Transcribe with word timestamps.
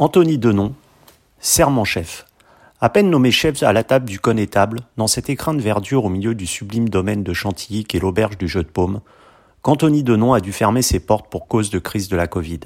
Anthony 0.00 0.38
Denon, 0.38 0.74
serment-chef. 1.40 2.24
À 2.80 2.88
peine 2.88 3.10
nommé 3.10 3.32
chef 3.32 3.64
à 3.64 3.72
la 3.72 3.82
table 3.82 4.08
du 4.08 4.20
connétable, 4.20 4.78
dans 4.96 5.08
cet 5.08 5.28
écrin 5.28 5.54
de 5.54 5.60
verdure 5.60 6.04
au 6.04 6.08
milieu 6.08 6.36
du 6.36 6.46
sublime 6.46 6.88
domaine 6.88 7.24
de 7.24 7.32
Chantilly 7.32 7.82
qu'est 7.82 7.98
l'auberge 7.98 8.38
du 8.38 8.46
Jeu 8.46 8.62
de 8.62 8.68
Paume, 8.68 9.00
qu'Anthony 9.62 10.04
Denon 10.04 10.34
a 10.34 10.40
dû 10.40 10.52
fermer 10.52 10.82
ses 10.82 11.00
portes 11.00 11.28
pour 11.28 11.48
cause 11.48 11.70
de 11.70 11.80
crise 11.80 12.08
de 12.08 12.16
la 12.16 12.28
Covid. 12.28 12.60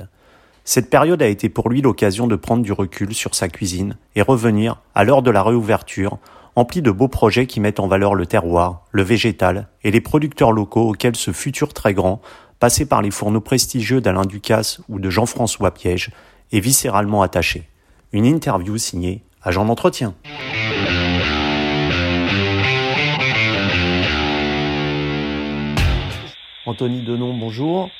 Cette 0.65 0.91
période 0.91 1.23
a 1.23 1.27
été 1.27 1.49
pour 1.49 1.71
lui 1.71 1.81
l'occasion 1.81 2.27
de 2.27 2.37
prendre 2.37 2.63
du 2.63 2.73
recul 2.73 3.15
sur 3.15 3.35
sa 3.35 3.49
cuisine 3.49 3.97
et 4.15 4.21
revenir, 4.21 4.83
à 4.95 5.03
l'heure 5.03 5.23
de 5.23 5.31
la 5.31 5.43
réouverture, 5.43 6.19
empli 6.55 6.83
de 6.83 6.91
beaux 6.91 7.09
projets 7.09 7.47
qui 7.47 7.61
mettent 7.61 7.81
en 7.81 7.89
valeur 7.89 8.15
le 8.15 8.27
terroir, 8.27 8.85
le 8.91 9.05
végétal 9.05 9.69
et 9.85 9.91
les 9.91 10.03
producteurs 10.03 10.53
locaux 10.53 10.91
auxquels 10.91 11.17
ce 11.17 11.33
futur 11.33 11.73
très 11.73 11.95
grand, 11.95 12.21
passé 12.61 12.85
par 12.85 13.01
les 13.01 13.11
fourneaux 13.11 13.41
prestigieux 13.41 14.03
d'Alain 14.03 14.27
Ducasse 14.27 14.83
ou 14.91 14.99
de 14.99 15.09
Jean-François 15.09 15.73
Piège, 15.73 16.11
et 16.53 16.61
viscéralement 16.61 17.23
attaché. 17.23 17.63
Une 18.13 18.27
interview 18.27 18.77
signée 18.77 19.23
Agent 19.43 19.65
d'entretien. 19.65 20.15
Anthony 26.65 27.03
Denon, 27.03 27.35
bonjour. 27.35 27.91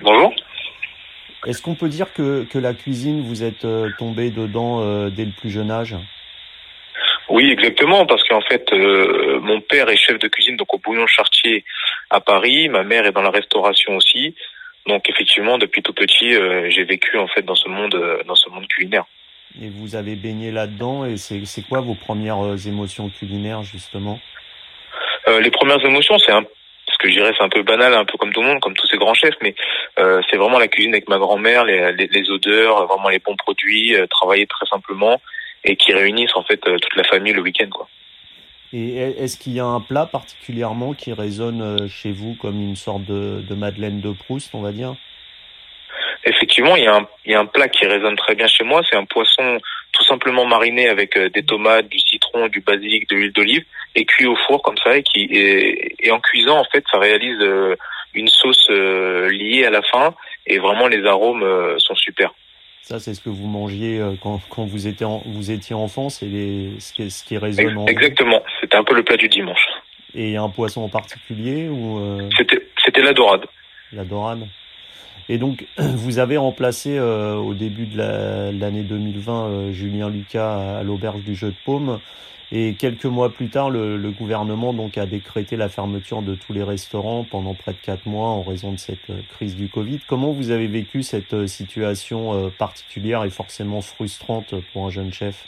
Bonjour. 0.00 0.34
Est-ce 1.46 1.62
qu'on 1.62 1.76
peut 1.76 1.88
dire 1.88 2.12
que, 2.12 2.44
que, 2.44 2.58
la 2.58 2.74
cuisine, 2.74 3.22
vous 3.22 3.44
êtes 3.44 3.64
euh, 3.64 3.90
tombé 3.98 4.30
dedans 4.30 4.80
euh, 4.80 5.08
dès 5.08 5.24
le 5.24 5.30
plus 5.30 5.50
jeune 5.50 5.70
âge? 5.70 5.94
Oui, 7.28 7.50
exactement, 7.50 8.06
parce 8.06 8.24
qu'en 8.24 8.40
fait, 8.40 8.72
euh, 8.72 9.38
mon 9.40 9.60
père 9.60 9.88
est 9.88 9.96
chef 9.96 10.18
de 10.18 10.26
cuisine 10.26 10.56
donc 10.56 10.74
au 10.74 10.78
Bouillon 10.78 11.06
Chartier 11.06 11.64
à 12.10 12.20
Paris, 12.20 12.68
ma 12.68 12.82
mère 12.82 13.06
est 13.06 13.12
dans 13.12 13.22
la 13.22 13.30
restauration 13.30 13.96
aussi. 13.96 14.34
Donc 14.86 15.08
effectivement, 15.08 15.58
depuis 15.58 15.82
tout 15.82 15.92
petit, 15.92 16.34
euh, 16.34 16.70
j'ai 16.70 16.84
vécu 16.84 17.18
en 17.18 17.28
fait 17.28 17.42
dans 17.42 17.54
ce 17.54 17.68
monde, 17.68 17.94
euh, 17.94 18.22
dans 18.24 18.34
ce 18.34 18.48
monde 18.48 18.66
culinaire. 18.66 19.04
Et 19.60 19.68
vous 19.68 19.96
avez 19.96 20.14
baigné 20.14 20.52
là-dedans. 20.52 21.04
Et 21.04 21.16
c'est 21.16 21.62
quoi 21.68 21.80
vos 21.80 21.94
premières 21.94 22.44
euh, 22.44 22.56
émotions 22.56 23.10
culinaires 23.10 23.62
justement? 23.62 24.18
Les 25.26 25.50
premières 25.50 25.84
émotions, 25.84 26.18
c'est 26.18 26.32
un 26.32 26.44
ce 26.90 26.98
que 26.98 27.08
je 27.08 27.14
dirais 27.14 27.32
c'est 27.36 27.44
un 27.44 27.48
peu 27.48 27.62
banal, 27.62 27.94
un 27.94 28.04
peu 28.04 28.18
comme 28.18 28.32
tout 28.32 28.40
le 28.40 28.48
monde, 28.48 28.60
comme 28.60 28.74
tous 28.74 28.86
ces 28.86 28.96
grands 28.96 29.14
chefs, 29.14 29.36
mais 29.42 29.54
euh, 29.98 30.20
c'est 30.28 30.36
vraiment 30.36 30.58
la 30.58 30.68
cuisine 30.68 30.92
avec 30.92 31.08
ma 31.08 31.18
grand-mère, 31.18 31.64
les, 31.64 31.92
les, 31.92 32.06
les, 32.06 32.30
odeurs, 32.30 32.86
vraiment 32.86 33.08
les 33.08 33.18
bons 33.18 33.36
produits, 33.36 33.94
euh, 33.94 34.06
travailler 34.06 34.46
très 34.46 34.66
simplement 34.66 35.20
et 35.64 35.76
qui 35.76 35.92
réunissent 35.92 36.36
en 36.36 36.42
fait 36.42 36.58
toute 36.58 36.96
la 36.96 37.04
famille 37.04 37.32
le 37.32 37.42
week-end 37.42 37.68
quoi. 37.70 37.88
Et 38.72 38.96
est-ce 38.98 39.36
qu'il 39.36 39.54
y 39.54 39.60
a 39.60 39.64
un 39.64 39.80
plat 39.80 40.06
particulièrement 40.06 40.94
qui 40.94 41.12
résonne 41.12 41.60
euh, 41.60 41.88
chez 41.88 42.12
vous 42.12 42.34
comme 42.34 42.60
une 42.60 42.76
sorte 42.76 43.04
de, 43.04 43.42
de 43.42 43.54
Madeleine 43.54 44.00
de 44.00 44.12
Proust, 44.12 44.54
on 44.54 44.62
va 44.62 44.70
dire? 44.70 44.94
Effectivement, 46.24 46.76
il 46.76 46.84
y, 46.84 46.86
a 46.86 46.96
un, 46.96 47.08
y 47.26 47.34
a 47.34 47.40
un 47.40 47.46
plat 47.46 47.68
qui 47.68 47.84
résonne 47.86 48.14
très 48.14 48.36
bien 48.36 48.46
chez 48.46 48.62
moi. 48.62 48.82
C'est 48.88 48.96
un 48.96 49.06
poisson 49.06 49.58
tout 49.90 50.04
simplement 50.04 50.44
mariné 50.44 50.88
avec 50.88 51.16
euh, 51.16 51.28
des 51.30 51.42
tomates, 51.42 51.88
du 51.88 51.98
citron, 51.98 52.46
du 52.46 52.60
basilic, 52.60 53.08
de 53.08 53.16
l'huile 53.16 53.32
d'olive 53.32 53.64
et 53.96 54.04
cuit 54.04 54.26
au 54.26 54.36
four 54.46 54.62
comme 54.62 54.78
ça. 54.78 54.96
Et, 54.96 55.02
qui, 55.02 55.24
et, 55.24 56.06
et, 56.06 56.10
en 56.12 56.20
cuisant, 56.20 56.58
en 56.58 56.64
fait, 56.64 56.84
ça 56.92 56.98
réalise 56.98 57.40
euh, 57.40 57.74
une 58.14 58.28
sauce 58.28 58.68
liée 58.70 59.64
à 59.64 59.70
la 59.70 59.82
fin. 59.82 60.14
Et 60.46 60.58
vraiment, 60.58 60.86
les 60.86 61.04
arômes 61.06 61.44
sont 61.78 61.94
super. 61.94 62.32
Ça, 62.82 62.98
c'est 62.98 63.14
ce 63.14 63.20
que 63.20 63.28
vous 63.28 63.46
mangiez 63.46 63.98
euh, 63.98 64.14
quand, 64.20 64.40
quand 64.48 64.64
vous, 64.64 64.86
étiez 64.86 65.06
vous 65.26 65.50
étiez 65.50 65.74
enfant, 65.74 66.08
c'est 66.08 66.26
ce, 66.26 66.92
qui, 66.92 67.10
ce 67.10 67.24
qui 67.24 67.38
résonne 67.38 67.78
en 67.78 67.86
Exactement, 67.86 68.42
c'était 68.60 68.76
un 68.76 68.84
peu 68.84 68.94
le 68.94 69.04
plat 69.04 69.16
du 69.16 69.28
dimanche. 69.28 69.64
Et 70.14 70.36
un 70.36 70.48
poisson 70.48 70.82
en 70.82 70.88
particulier 70.88 71.68
ou 71.68 71.98
euh... 72.00 72.28
C'était 72.36 73.02
la 73.02 73.12
dorade. 73.12 73.46
La 73.92 74.04
dorade. 74.04 74.46
Et 75.30 75.38
donc, 75.38 75.64
vous 75.78 76.18
avez 76.18 76.36
remplacé 76.36 76.98
euh, 76.98 77.36
au 77.36 77.54
début 77.54 77.86
de 77.86 77.96
l'année 77.98 78.82
2020 78.82 79.44
euh, 79.46 79.72
Julien 79.72 80.10
Lucas 80.10 80.78
à, 80.78 80.82
l'auberge 80.82 81.22
du 81.22 81.36
Jeu 81.36 81.48
de 81.48 81.56
Paume. 81.64 82.00
Et 82.52 82.74
quelques 82.74 83.04
mois 83.04 83.30
plus 83.30 83.48
tard, 83.48 83.70
le, 83.70 84.10
gouvernement 84.10 84.72
donc 84.72 84.98
a 84.98 85.06
décrété 85.06 85.56
la 85.56 85.68
fermeture 85.68 86.20
de 86.20 86.34
tous 86.34 86.52
les 86.52 86.64
restaurants 86.64 87.22
pendant 87.22 87.54
près 87.54 87.72
de 87.72 87.78
quatre 87.78 88.06
mois 88.06 88.26
en 88.26 88.42
raison 88.42 88.72
de 88.72 88.78
cette 88.78 89.08
euh, 89.10 89.20
crise 89.30 89.54
du 89.54 89.68
Covid. 89.68 90.00
Comment 90.08 90.32
vous 90.32 90.50
avez 90.50 90.66
vécu 90.66 91.04
cette 91.04 91.32
euh, 91.32 91.46
situation 91.46 92.34
euh, 92.34 92.48
particulière 92.50 93.22
et 93.22 93.30
forcément 93.30 93.82
frustrante 93.82 94.54
pour 94.72 94.86
un 94.86 94.90
jeune 94.90 95.12
chef? 95.12 95.46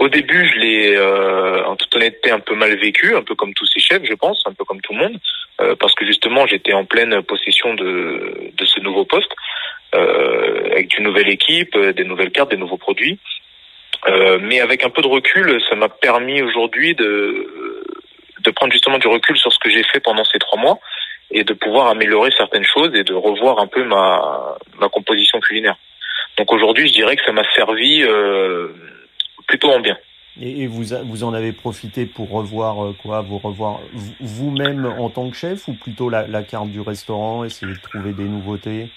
Au 0.00 0.08
début, 0.08 0.44
je 0.44 0.58
l'ai, 0.58 0.96
euh, 0.96 1.64
en 1.64 1.76
toute 1.76 1.94
honnêteté, 1.94 2.32
un 2.32 2.40
peu 2.40 2.56
mal 2.56 2.76
vécu, 2.76 3.14
un 3.14 3.22
peu 3.22 3.36
comme 3.36 3.54
tous 3.54 3.66
ces 3.66 3.78
chefs, 3.78 4.02
je 4.02 4.14
pense, 4.14 4.42
un 4.44 4.52
peu 4.52 4.64
comme 4.64 4.80
tout 4.80 4.92
le 4.92 4.98
monde, 4.98 5.18
parce 5.78 5.94
que 5.94 6.04
justement, 6.04 6.48
j'étais 6.48 6.72
en 6.72 6.84
pleine 6.84 7.22
possession 7.22 7.74
de 7.74 8.50
ce 8.64 8.80
nouveau 8.80 9.04
poste, 9.04 9.30
avec 9.92 10.98
une 10.98 11.04
nouvelle 11.04 11.28
équipe, 11.28 11.78
des 11.78 12.02
nouvelles 12.02 12.32
cartes, 12.32 12.50
des 12.50 12.56
nouveaux 12.56 12.76
produits. 12.76 13.20
Euh, 14.06 14.38
mais 14.40 14.60
avec 14.60 14.84
un 14.84 14.90
peu 14.90 15.02
de 15.02 15.08
recul, 15.08 15.60
ça 15.68 15.74
m'a 15.74 15.88
permis 15.88 16.40
aujourd'hui 16.42 16.94
de, 16.94 17.84
de 18.40 18.50
prendre 18.50 18.72
justement 18.72 18.98
du 18.98 19.08
recul 19.08 19.36
sur 19.36 19.52
ce 19.52 19.58
que 19.58 19.70
j'ai 19.70 19.82
fait 19.84 20.00
pendant 20.00 20.24
ces 20.24 20.38
trois 20.38 20.60
mois 20.60 20.78
et 21.30 21.44
de 21.44 21.52
pouvoir 21.52 21.88
améliorer 21.88 22.30
certaines 22.36 22.64
choses 22.64 22.94
et 22.94 23.04
de 23.04 23.14
revoir 23.14 23.58
un 23.58 23.66
peu 23.66 23.84
ma, 23.84 24.56
ma 24.80 24.88
composition 24.88 25.40
culinaire. 25.40 25.76
Donc 26.36 26.52
aujourd'hui, 26.52 26.88
je 26.88 26.92
dirais 26.92 27.16
que 27.16 27.24
ça 27.24 27.32
m'a 27.32 27.42
servi 27.54 28.02
euh, 28.02 28.68
plutôt 29.46 29.70
en 29.70 29.80
bien. 29.80 29.98
Et, 30.40 30.68
vous, 30.68 30.84
vous 31.04 31.24
en 31.24 31.34
avez 31.34 31.52
profité 31.52 32.06
pour 32.06 32.30
revoir 32.30 32.84
euh, 32.84 32.96
quoi 33.02 33.22
Vous 33.22 33.38
revoir 33.38 33.80
vous-même 34.20 34.86
en 34.86 35.10
tant 35.10 35.28
que 35.30 35.36
chef 35.36 35.66
ou 35.66 35.74
plutôt 35.74 36.08
la, 36.08 36.28
la 36.28 36.44
carte 36.44 36.68
du 36.68 36.80
restaurant, 36.80 37.42
essayer 37.42 37.72
de 37.72 37.80
trouver 37.80 38.12
des 38.12 38.22
nouveautés? 38.22 38.88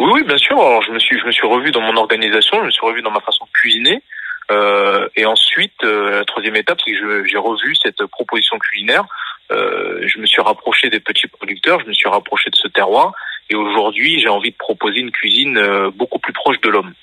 Oui, 0.00 0.10
oui, 0.14 0.22
bien 0.24 0.38
sûr. 0.38 0.58
Alors, 0.58 0.82
je 0.82 0.90
me 0.90 0.98
suis, 0.98 1.18
je 1.18 1.26
me 1.26 1.30
suis 1.30 1.46
revu 1.46 1.70
dans 1.70 1.82
mon 1.82 1.96
organisation, 1.96 2.58
je 2.60 2.66
me 2.66 2.70
suis 2.70 2.86
revu 2.86 3.02
dans 3.02 3.10
ma 3.10 3.20
façon 3.20 3.44
de 3.44 3.50
cuisiner. 3.50 4.02
Euh, 4.50 5.08
et 5.14 5.26
ensuite, 5.26 5.84
euh, 5.84 6.18
la 6.18 6.24
troisième 6.24 6.56
étape, 6.56 6.78
c'est 6.84 6.92
que 6.92 7.24
j'ai 7.24 7.38
revu 7.38 7.74
cette 7.76 8.04
proposition 8.06 8.58
culinaire. 8.58 9.04
Euh, 9.52 10.00
je 10.06 10.18
me 10.18 10.26
suis 10.26 10.40
rapproché 10.40 10.90
des 10.90 11.00
petits 11.00 11.26
producteurs, 11.26 11.80
je 11.80 11.86
me 11.86 11.92
suis 11.92 12.08
rapproché 12.08 12.50
de 12.50 12.56
ce 12.56 12.68
terroir. 12.68 13.12
Et 13.50 13.54
aujourd'hui, 13.54 14.20
j'ai 14.20 14.28
envie 14.28 14.50
de 14.50 14.56
proposer 14.56 15.00
une 15.00 15.10
cuisine 15.10 15.58
euh, 15.58 15.90
beaucoup 15.90 16.18
plus 16.18 16.32
proche 16.32 16.60
de 16.60 16.68
l'homme. 16.68 16.94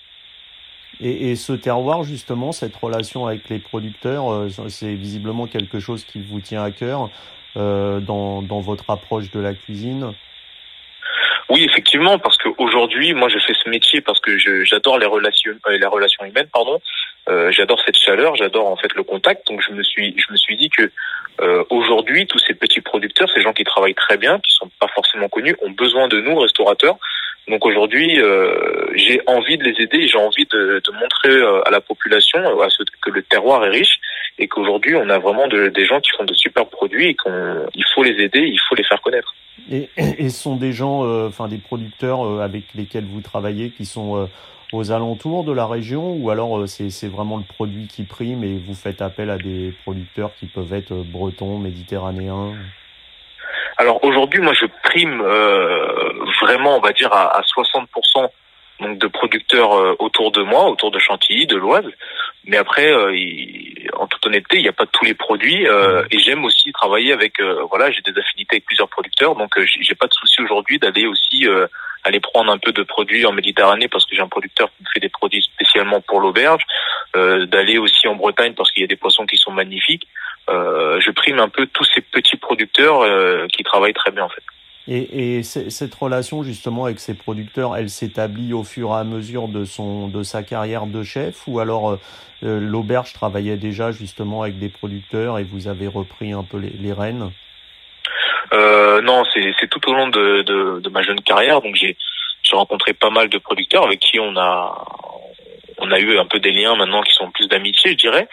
Et, 0.99 1.31
et, 1.31 1.35
ce 1.35 1.53
terroir, 1.53 2.03
justement, 2.03 2.51
cette 2.51 2.75
relation 2.75 3.27
avec 3.27 3.49
les 3.49 3.59
producteurs, 3.59 4.31
euh, 4.31 4.49
c'est 4.69 4.95
visiblement 4.95 5.45
quelque 5.45 5.79
chose 5.79 6.03
qui 6.03 6.19
vous 6.21 6.39
tient 6.39 6.63
à 6.63 6.71
cœur 6.71 7.09
euh, 7.57 7.99
dans, 7.99 8.41
dans 8.41 8.61
votre 8.61 8.89
approche 8.89 9.29
de 9.31 9.39
la 9.39 9.53
cuisine? 9.53 10.13
Oui, 11.49 11.63
effectivement, 11.63 12.19
parce 12.19 12.37
qu'aujourd'hui, 12.37 13.13
moi, 13.13 13.29
je 13.29 13.39
fais 13.39 13.53
ce 13.53 13.69
métier 13.69 14.01
parce 14.01 14.19
que 14.19 14.37
j'adore 14.65 14.99
les 14.99 15.05
relations, 15.05 15.53
euh, 15.67 15.77
les 15.77 15.85
relations 15.85 16.25
humaines, 16.25 16.49
pardon. 16.51 16.81
Euh, 17.29 17.51
j'adore 17.51 17.81
cette 17.85 17.97
chaleur, 17.97 18.35
j'adore 18.35 18.67
en 18.67 18.75
fait 18.75 18.93
le 18.95 19.03
contact. 19.03 19.47
Donc, 19.47 19.61
je 19.67 19.73
me 19.73 19.83
suis, 19.83 20.13
je 20.17 20.31
me 20.31 20.37
suis 20.37 20.57
dit 20.57 20.69
que 20.69 20.91
euh, 21.41 21.63
aujourd'hui, 21.69 22.25
tous 22.27 22.39
ces 22.39 22.53
petits 22.53 22.81
producteurs, 22.81 23.29
ces 23.33 23.41
gens 23.41 23.53
qui 23.53 23.63
travaillent 23.63 23.95
très 23.95 24.17
bien, 24.17 24.39
qui 24.39 24.51
sont 24.51 24.69
pas 24.79 24.87
forcément 24.87 25.29
connus, 25.29 25.55
ont 25.61 25.71
besoin 25.71 26.07
de 26.07 26.19
nous, 26.19 26.37
restaurateurs. 26.37 26.97
Donc 27.47 27.65
aujourd'hui, 27.65 28.19
euh, 28.19 28.87
j'ai 28.95 29.21
envie 29.25 29.57
de 29.57 29.63
les 29.63 29.81
aider, 29.81 30.07
j'ai 30.07 30.17
envie 30.17 30.45
de, 30.45 30.81
de, 30.83 30.91
montrer 30.91 31.29
euh, 31.31 31.61
à 31.65 31.71
la 31.71 31.79
population 31.79 32.39
à 32.61 32.67
que 33.01 33.09
le 33.09 33.21
terroir 33.23 33.63
est 33.65 33.69
riche 33.69 33.99
et 34.37 34.49
qu'aujourd'hui, 34.49 34.95
on 34.95 35.09
a 35.09 35.17
vraiment 35.17 35.47
de, 35.47 35.69
des 35.69 35.85
gens 35.85 36.01
qui 36.01 36.09
font 36.17 36.25
de 36.25 36.33
super 36.33 36.65
produits 36.65 37.09
et 37.09 37.15
qu'il 37.15 37.85
faut 37.95 38.03
les 38.03 38.21
aider, 38.21 38.41
il 38.41 38.59
faut 38.67 38.75
les 38.75 38.83
faire 38.83 39.01
connaître. 39.01 39.33
Et, 39.71 39.89
et 39.97 40.29
sont 40.29 40.55
des 40.55 40.73
gens, 40.73 41.03
euh, 41.03 41.27
enfin 41.27 41.47
des 41.47 41.57
producteurs 41.57 42.25
euh, 42.25 42.41
avec 42.41 42.73
lesquels 42.75 43.05
vous 43.05 43.21
travaillez 43.21 43.71
qui 43.71 43.85
sont 43.85 44.17
euh, 44.17 44.25
aux 44.73 44.91
alentours 44.91 45.43
de 45.43 45.51
la 45.51 45.65
région 45.65 46.13
ou 46.13 46.29
alors 46.29 46.67
c'est 46.67 47.07
vraiment 47.07 47.37
le 47.37 47.43
produit 47.43 47.87
qui 47.87 48.03
prime 48.03 48.43
et 48.43 48.57
vous 48.57 48.73
faites 48.73 49.01
appel 49.01 49.29
à 49.29 49.37
des 49.37 49.73
producteurs 49.83 50.31
qui 50.39 50.45
peuvent 50.45 50.73
être 50.73 50.93
bretons, 50.93 51.57
méditerranéens? 51.57 52.53
Alors 53.77 54.03
aujourd'hui, 54.03 54.41
moi 54.41 54.53
je 54.53 54.65
prime 54.83 55.21
vraiment, 56.41 56.75
on 56.75 56.81
va 56.81 56.91
dire, 56.91 57.13
à, 57.13 57.37
à 57.37 57.41
60% 57.43 58.27
donc 58.81 58.97
de 58.97 59.07
producteurs 59.07 60.01
autour 60.01 60.31
de 60.31 60.41
moi, 60.41 60.69
autour 60.69 60.91
de 60.91 60.99
Chantilly, 60.99 61.47
de 61.47 61.55
l'Oise. 61.55 61.89
Mais 62.45 62.57
après, 62.57 62.91
il, 63.13 63.56
en 63.93 64.07
toute 64.07 64.25
honnêteté, 64.25 64.57
il 64.57 64.63
n'y 64.63 64.67
a 64.67 64.73
pas 64.73 64.85
tous 64.85 65.05
les 65.05 65.13
produits 65.13 65.67
euh, 65.67 66.03
et 66.11 66.19
j'aime 66.19 66.45
aussi 66.45 66.71
travailler 66.71 67.13
avec. 67.13 67.39
Euh, 67.39 67.63
voilà, 67.69 67.91
j'ai 67.91 68.01
des 68.01 68.17
affinités 68.19 68.55
avec 68.55 68.65
plusieurs 68.65 68.89
producteurs, 68.89 69.35
donc 69.35 69.57
euh, 69.57 69.65
j'ai 69.65 69.95
pas 69.95 70.07
de 70.07 70.13
souci 70.13 70.41
aujourd'hui 70.41 70.79
d'aller 70.79 71.05
aussi 71.05 71.47
euh, 71.47 71.67
aller 72.03 72.19
prendre 72.19 72.51
un 72.51 72.57
peu 72.57 72.71
de 72.71 72.83
produits 72.83 73.25
en 73.25 73.31
Méditerranée 73.31 73.87
parce 73.87 74.05
que 74.05 74.15
j'ai 74.15 74.21
un 74.21 74.27
producteur 74.27 74.69
qui 74.69 74.83
me 74.83 74.87
fait 74.93 74.99
des 74.99 75.09
produits 75.09 75.41
spécialement 75.41 76.01
pour 76.01 76.19
l'auberge, 76.21 76.63
d'aller 77.13 77.77
aussi 77.77 78.07
en 78.07 78.15
Bretagne 78.15 78.53
parce 78.53 78.71
qu'il 78.71 78.81
y 78.81 78.83
a 78.85 78.87
des 78.87 78.95
poissons 78.95 79.25
qui 79.25 79.35
sont 79.35 79.51
magnifiques. 79.51 80.07
je 80.47 81.11
prime 81.11 81.39
un 81.39 81.49
peu 81.49 81.65
tous 81.65 81.83
ces 81.93 82.01
petits 82.01 82.37
producteurs 82.37 83.47
qui 83.49 83.63
travaillent 83.63 83.93
très 83.93 84.11
bien 84.11 84.23
en 84.23 84.29
fait. 84.29 84.43
Et, 84.87 85.37
et 85.37 85.43
cette 85.43 85.93
relation 85.95 86.43
justement 86.43 86.85
avec 86.85 86.99
ces 86.99 87.13
producteurs, 87.13 87.75
elle 87.75 87.89
s'établit 87.89 88.53
au 88.53 88.63
fur 88.63 88.91
et 88.91 88.99
à 88.99 89.03
mesure 89.03 89.49
de 89.49 89.65
son 89.65 90.07
de 90.07 90.23
sa 90.23 90.43
carrière 90.43 90.85
de 90.87 91.03
chef, 91.03 91.43
ou 91.47 91.59
alors 91.59 91.89
euh, 91.89 91.99
euh 92.43 92.59
l'auberge 92.61 93.11
travaillait 93.11 93.57
déjà 93.57 93.91
justement 93.91 94.43
avec 94.43 94.59
des 94.59 94.69
producteurs 94.69 95.39
et 95.39 95.43
vous 95.43 95.67
avez 95.67 95.87
repris 95.87 96.31
un 96.31 96.43
peu 96.43 96.57
les, 96.57 96.69
les 96.69 96.93
rênes? 96.93 97.31
Euh, 98.53 99.01
non, 99.01 99.23
c'est 99.33 99.69
tout 99.69 99.89
au 99.89 99.93
long 99.93 100.07
de, 100.07 100.41
de, 100.43 100.79
de, 100.79 100.89
ma 100.89 101.01
jeune 101.01 101.19
carrière. 101.21 101.61
Donc 101.61 101.75
j'ai 101.75 101.95
rencontré 102.53 102.93
pas 102.93 103.09
mal 103.09 103.27
de 103.27 103.37
producteurs 103.37 103.83
avec 103.83 103.99
qui 103.99 104.19
on 104.19 104.37
a 104.37 104.85
on 105.79 105.91
a 105.91 105.99
eu 105.99 106.17
un 106.17 106.25
peu 106.25 106.39
des 106.39 106.51
liens 106.51 106.75
maintenant 106.75 107.01
qui 107.01 107.13
sont 107.13 107.29
plus 107.31 107.47
d'amitié, 107.47 107.91
je 107.91 107.97
dirais. 107.97 108.27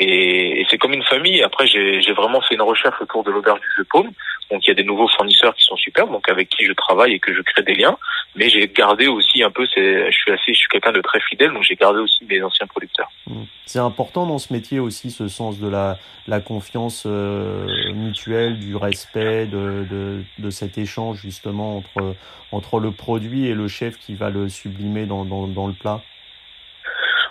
Et, 0.00 0.66
c'est 0.70 0.78
comme 0.78 0.92
une 0.92 1.04
famille. 1.04 1.42
Après, 1.42 1.66
j'ai 1.66 2.12
vraiment 2.12 2.40
fait 2.42 2.54
une 2.54 2.62
recherche 2.62 3.00
autour 3.00 3.24
de 3.24 3.30
l'auberge 3.30 3.60
du 3.60 3.66
Jeu 3.76 3.84
Paume. 3.90 4.10
Donc, 4.50 4.66
il 4.66 4.68
y 4.68 4.70
a 4.70 4.74
des 4.74 4.84
nouveaux 4.84 5.08
fournisseurs 5.08 5.54
qui 5.54 5.64
sont 5.64 5.76
super, 5.76 6.06
donc 6.06 6.28
avec 6.28 6.48
qui 6.48 6.64
je 6.64 6.72
travaille 6.72 7.12
et 7.12 7.18
que 7.18 7.34
je 7.34 7.42
crée 7.42 7.62
des 7.62 7.74
liens. 7.74 7.96
Mais 8.34 8.48
j'ai 8.48 8.66
gardé 8.68 9.06
aussi 9.06 9.42
un 9.42 9.50
peu, 9.50 9.66
je 9.66 10.10
suis 10.10 10.32
assez, 10.32 10.52
je 10.52 10.58
suis 10.58 10.68
quelqu'un 10.68 10.92
de 10.92 11.00
très 11.00 11.20
fidèle, 11.20 11.52
donc 11.52 11.62
j'ai 11.64 11.76
gardé 11.76 12.00
aussi 12.00 12.24
mes 12.24 12.42
anciens 12.42 12.66
producteurs. 12.66 13.10
Mmh. 13.26 13.42
C'est 13.66 13.78
important 13.78 14.26
dans 14.26 14.38
ce 14.38 14.52
métier 14.52 14.78
aussi, 14.78 15.10
ce 15.10 15.28
sens 15.28 15.58
de 15.58 15.68
la, 15.68 15.98
la 16.26 16.40
confiance 16.40 17.04
euh, 17.06 17.66
mutuelle, 17.92 18.58
du 18.58 18.76
respect, 18.76 19.46
de, 19.46 19.84
de, 19.90 20.22
de, 20.38 20.50
cet 20.50 20.78
échange 20.78 21.20
justement 21.20 21.76
entre, 21.76 22.14
entre 22.52 22.80
le 22.80 22.92
produit 22.92 23.46
et 23.46 23.54
le 23.54 23.68
chef 23.68 23.98
qui 23.98 24.14
va 24.14 24.30
le 24.30 24.48
sublimer 24.48 25.04
dans, 25.04 25.24
dans, 25.24 25.46
dans 25.46 25.66
le 25.66 25.74
plat? 25.74 26.00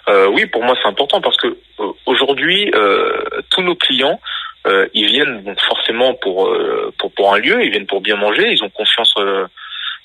Euh, 0.09 0.27
oui, 0.27 0.45
pour 0.45 0.63
moi 0.63 0.75
c'est 0.81 0.87
important 0.87 1.21
parce 1.21 1.37
que 1.37 1.47
euh, 1.79 1.91
aujourd'hui 2.05 2.71
euh, 2.75 3.11
tous 3.49 3.61
nos 3.61 3.75
clients 3.75 4.19
euh, 4.65 4.87
ils 4.93 5.05
viennent 5.05 5.43
donc 5.43 5.59
forcément 5.61 6.13
pour, 6.15 6.53
pour 6.97 7.11
pour 7.11 7.33
un 7.33 7.39
lieu, 7.39 7.63
ils 7.63 7.71
viennent 7.71 7.87
pour 7.87 8.01
bien 8.01 8.15
manger, 8.15 8.49
ils 8.51 8.63
ont 8.63 8.69
confiance, 8.69 9.13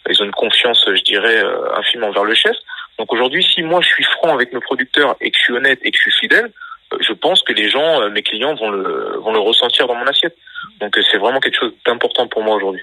ils 0.08 0.22
ont 0.22 0.25
une 0.25 0.32
confiance, 0.32 0.84
je 0.87 1.02
dirais, 1.02 1.43
infime 1.76 2.04
envers 2.04 2.25
le 2.25 2.34
chef. 2.34 2.56
Donc 2.99 3.12
aujourd'hui, 3.12 3.43
si 3.43 3.62
moi 3.62 3.81
je 3.81 3.88
suis 3.88 4.04
franc 4.04 4.34
avec 4.34 4.52
mes 4.52 4.60
producteurs 4.60 5.16
et 5.20 5.31
que 5.31 5.38
je 5.38 5.43
suis 5.43 5.52
honnête 5.54 5.78
et 5.82 5.90
que 5.90 5.96
je 5.96 6.02
suis 6.02 6.20
fidèle, 6.20 6.52
je 7.00 7.12
pense 7.14 7.43
que 7.43 7.52
les 7.52 7.70
gens, 7.70 8.08
mes 8.10 8.22
clients 8.22 8.54
vont 8.54 8.70
le 8.70 9.19
vont 9.19 9.32
le 9.32 9.40
ressentir 9.40 9.87
dans 9.87 9.94
mon 9.94 10.06
assiette. 10.06 10.37
Donc 10.81 10.96
c'est 11.10 11.19
vraiment 11.19 11.40
quelque 11.40 11.58
chose 11.58 11.72
d'important 11.87 12.28
pour 12.28 12.43
moi 12.43 12.56
aujourd'hui. 12.56 12.82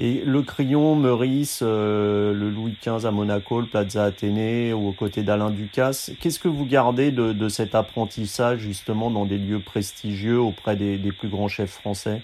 Et 0.00 0.22
le 0.24 0.42
Crillon, 0.42 0.94
Meurice, 0.94 1.60
euh, 1.62 2.32
le 2.32 2.50
Louis 2.50 2.76
XV 2.80 3.04
à 3.04 3.10
Monaco, 3.10 3.60
le 3.60 3.66
Plaza 3.66 4.04
Athénée 4.04 4.72
ou 4.72 4.88
aux 4.88 4.92
côtés 4.92 5.22
d'Alain 5.22 5.50
Ducasse, 5.50 6.12
qu'est-ce 6.20 6.38
que 6.38 6.46
vous 6.46 6.64
gardez 6.64 7.10
de, 7.10 7.32
de, 7.32 7.48
cet 7.48 7.74
apprentissage 7.74 8.60
justement 8.60 9.10
dans 9.10 9.24
des 9.24 9.38
lieux 9.38 9.58
prestigieux 9.58 10.38
auprès 10.38 10.76
des, 10.76 10.98
des 10.98 11.10
plus 11.10 11.26
grands 11.26 11.48
chefs 11.48 11.72
français? 11.72 12.22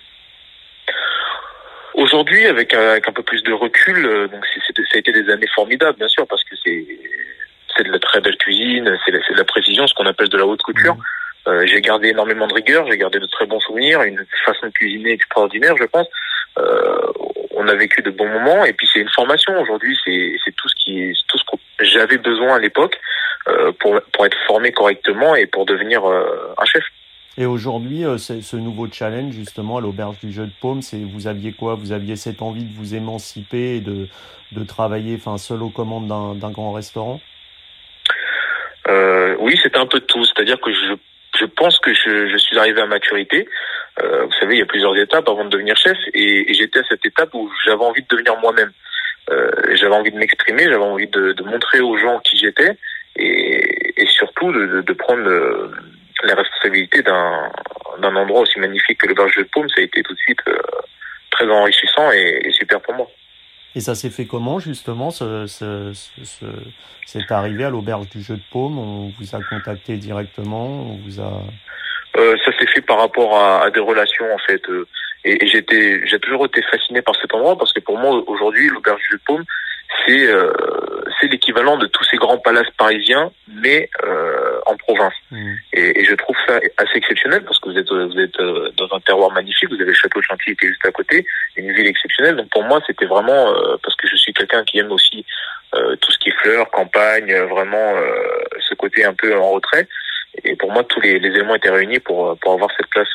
Aujourd'hui, 1.95 2.47
avec, 2.47 2.73
avec, 2.75 3.09
un 3.09 3.13
peu 3.13 3.25
plus 3.25 3.43
de 3.43 3.53
recul, 3.53 4.07
euh, 4.07 4.29
donc 4.29 4.47
ça 4.47 4.83
a 4.95 4.99
été 4.99 5.11
des 5.11 5.29
années 5.31 5.49
formidables, 5.53 5.99
bien 5.99 6.09
sûr, 6.09 6.27
parce 6.29 6.45
que 6.45 6.55
c'est 6.63 6.87
c'est 7.77 7.83
de 7.83 7.91
la 7.91 7.99
très 7.99 8.21
belle 8.21 8.37
cuisine, 8.37 8.97
c'est 9.05 9.11
de, 9.11 9.19
de, 9.19 9.37
la 9.37 9.45
précision, 9.45 9.85
ce 9.89 9.95
qu'on 9.95 10.07
appelle 10.07 10.29
de 10.29 10.39
la 10.39 10.47
haute 10.47 10.63
couture. 10.63 10.95
Mmh. 10.95 11.03
Euh, 11.49 11.67
j'ai 11.67 11.81
gardé 11.81 12.09
énormément 12.09 12.47
de 12.47 12.55
rigueur, 12.55 12.87
j'ai 12.89 12.97
gardé 12.97 13.19
de 13.19 13.27
très 13.27 13.47
bons 13.47 13.61
souvenirs, 13.61 14.03
une 14.03 14.25
façon 14.47 14.67
de 14.67 14.73
cuisiner 14.73 15.11
extraordinaire, 15.11 15.77
je 15.77 15.85
pense. 15.85 16.07
Euh, 16.59 17.13
on 17.57 17.69
a 17.69 17.75
vécu 17.75 18.03
de 18.03 18.11
bons 18.11 18.29
moments 18.29 18.65
et 18.65 18.73
puis 18.73 18.89
c'est 18.93 19.01
une 19.01 19.11
formation 19.11 19.59
aujourd'hui 19.61 19.97
c'est 20.05 20.53
tout 20.57 20.69
ce 20.69 20.75
qui 20.85 21.13
tout 21.29 21.39
ce 21.39 21.45
que 21.45 21.85
j'avais 21.85 22.19
besoin 22.19 22.57
à 22.57 22.59
l'époque 22.59 23.01
euh, 23.47 23.73
pour 23.79 24.01
pour 24.13 24.25
être 24.25 24.37
formé 24.47 24.73
correctement 24.73 25.35
et 25.35 25.47
pour 25.47 25.67
devenir 25.67 26.09
euh, 26.09 26.55
un 26.57 26.65
chef. 26.65 26.83
Et 27.37 27.45
aujourd'hui, 27.45 28.05
euh, 28.07 28.17
ce 28.17 28.57
nouveau 28.57 28.89
challenge 28.91 29.35
justement 29.35 29.77
à 29.77 29.81
l'auberge 29.83 30.19
du 30.21 30.33
jeu 30.33 30.47
de 30.47 30.53
paume, 30.63 30.81
c'est 30.81 30.97
vous 30.99 31.27
aviez 31.27 31.53
quoi? 31.53 31.75
Vous 31.75 31.93
aviez 31.93 32.17
cette 32.17 32.41
envie 32.41 32.65
de 32.65 32.73
vous 32.75 32.95
émanciper 32.95 33.77
et 33.77 33.81
de 33.81 34.09
de 34.53 34.65
travailler, 34.65 35.17
enfin 35.17 35.37
seul 35.37 35.63
aux 35.63 35.69
commandes 35.69 36.07
d'un 36.07 36.51
grand 36.51 36.73
restaurant? 36.73 37.21
Oui, 39.41 39.59
c'était 39.63 39.77
un 39.77 39.87
peu 39.87 40.01
de 40.01 40.07
tout. 40.07 40.25
C'est-à-dire 40.25 40.59
que 40.59 40.73
je 40.73 40.95
je 41.39 41.45
pense 41.45 41.79
que 41.81 41.93
je, 41.93 42.31
je 42.31 42.37
suis 42.39 42.59
arrivé 42.59 42.81
à 42.81 42.87
maturité. 42.87 43.47
Euh, 44.03 44.25
vous 44.25 44.33
savez, 44.41 44.55
il 44.55 44.59
y 44.59 44.63
a 44.63 44.67
plusieurs 44.67 44.97
étapes 44.97 45.29
avant 45.29 45.45
de 45.45 45.51
devenir 45.51 45.77
chef, 45.77 45.97
et, 46.13 46.51
et 46.51 46.55
j'étais 46.55 46.81
à 46.81 46.85
cette 46.89 47.05
étape 47.07 47.33
où 47.35 47.51
j'avais 47.65 47.85
envie 47.85 48.03
de 48.03 48.09
devenir 48.09 48.37
moi-même. 48.41 48.73
Euh, 49.31 49.51
j'avais 49.75 49.95
envie 49.95 50.11
de 50.11 50.19
m'exprimer, 50.19 50.65
j'avais 50.65 50.77
envie 50.77 51.09
de, 51.09 51.33
de, 51.33 51.43
montrer 51.45 51.81
aux 51.81 51.97
gens 51.97 52.19
qui 52.21 52.37
j'étais, 52.37 52.77
et, 53.17 54.03
et, 54.03 54.07
surtout 54.07 54.53
de, 54.53 54.83
de 54.83 54.93
prendre 54.93 55.27
euh, 55.29 55.73
la 56.25 56.35
responsabilité 56.35 57.03
d'un 57.03 57.51
d'un 58.01 58.17
endroit 58.17 58.41
aussi 58.41 58.59
magnifique 58.59 58.99
que 58.99 59.07
le 59.07 59.15
Berge 59.15 59.37
de 59.37 59.45
Paume. 59.45 59.69
Ça 59.69 59.81
a 59.81 59.85
été 59.85 60.03
tout 60.03 60.13
de 60.13 60.19
suite 60.19 60.41
euh, 60.49 60.59
très 61.31 61.49
enrichissant 61.49 62.11
et, 62.13 62.41
et 62.45 62.51
super 62.51 62.81
pour 62.81 62.95
moi. 62.95 63.09
Et 63.77 63.81
ça 63.81 63.95
s'est 63.95 64.11
fait 64.11 64.27
comment 64.27 64.59
justement 64.59 65.11
ce, 65.11 65.47
ce, 65.47 65.93
ce, 65.95 66.47
C'est 67.07 67.31
arrivé 67.31 67.65
à 67.65 67.71
l'auberge 67.71 68.09
du 68.09 68.23
jeu 68.23 68.37
de 68.37 68.43
paume? 68.51 68.79
On 68.79 69.13
vous 69.19 69.35
a 69.35 69.41
contacté 69.43 69.97
directement 69.97 70.67
On 70.67 70.97
vous 70.97 71.21
a 71.21 71.43
euh, 72.17 72.37
Ça 72.45 72.53
s'est 72.59 72.67
fait 72.67 72.81
par 72.81 72.99
rapport 72.99 73.37
à, 73.37 73.65
à, 73.65 73.71
des 73.71 73.81
relations 73.81 74.33
en 74.33 74.39
fait. 74.39 74.63
Euh, 74.69 74.87
et, 75.25 75.45
et 75.45 75.49
j'étais, 75.49 76.07
j'ai 76.07 76.19
toujours 76.21 76.47
été 76.47 76.63
fasciné 76.63 77.03
par 77.03 77.15
cet 77.17 77.33
endroit 77.35 77.57
parce 77.57 77.73
que 77.73 77.81
pour 77.81 77.99
moi 77.99 78.23
aujourd'hui 78.27 78.69
l'auberge 78.69 79.03
du 79.11 79.19
paume 79.19 79.45
c'est 80.07 80.27
euh, 80.27 80.53
c'est 81.21 81.29
l'équivalent 81.29 81.77
de 81.77 81.87
tous 81.87 82.05
ces 82.05 82.17
grands 82.17 82.39
palaces 82.39 82.71
parisiens, 82.77 83.31
mais 83.49 83.89
euh, 84.05 84.61
en 84.67 84.77
province. 84.77 85.15
Mmh. 85.31 85.55
Et, 85.73 86.01
et, 86.01 86.05
je 86.05 86.15
trouve 86.15 86.37
ça 86.47 86.59
assez 86.77 86.97
exceptionnel 86.97 87.45
parce 87.45 87.59
que 87.61 87.71
vous 87.71 87.79
êtes 87.79 87.91
vous 87.91 88.19
êtes 88.19 88.39
euh, 88.41 88.71
dans 88.77 88.89
un 88.95 89.01
terroir 89.01 89.31
magnifique. 89.31 89.69
Vous 89.71 89.77
avez 89.77 89.87
le 89.87 89.95
château 89.95 90.21
de 90.21 90.25
Chantilly 90.25 90.57
qui 90.57 90.67
est 90.67 90.69
juste 90.69 90.87
à 90.87 90.93
côté, 90.93 91.27
une 91.57 91.73
ville 91.73 91.87
exceptionnelle. 91.87 92.37
Donc 92.37 92.51
pour 92.51 92.65
moi, 92.65 92.81
c'était 92.87 93.07
vraiment 93.07 93.53
euh, 93.53 93.77
parce 93.83 93.95
que 93.97 94.09
je 94.09 94.17
suis 94.17 94.33
quelqu'un 94.33 94.65
qui 94.65 94.79
aime 94.79 94.93
aussi 94.93 95.25
euh, 95.75 95.97
tout 95.97 96.11
ce 96.11 96.19
qui 96.19 96.31
est 96.31 96.37
fleurs, 96.43 96.71
campagne, 96.71 97.35
vraiment 97.35 97.95
ce 98.61 98.75
côté 98.75 99.05
un 99.05 99.15
peu 99.15 99.37
en 99.37 99.51
retrait. 99.51 99.89
Et 100.43 100.57
pour 100.57 100.73
moi, 100.73 100.83
tous 100.85 101.01
les, 101.01 101.17
éléments 101.17 101.55
étaient 101.55 101.71
réunis 101.71 102.01
pour 102.01 102.37
pour 102.39 102.53
avoir 102.55 102.71
cette 102.77 102.89
place 102.89 103.09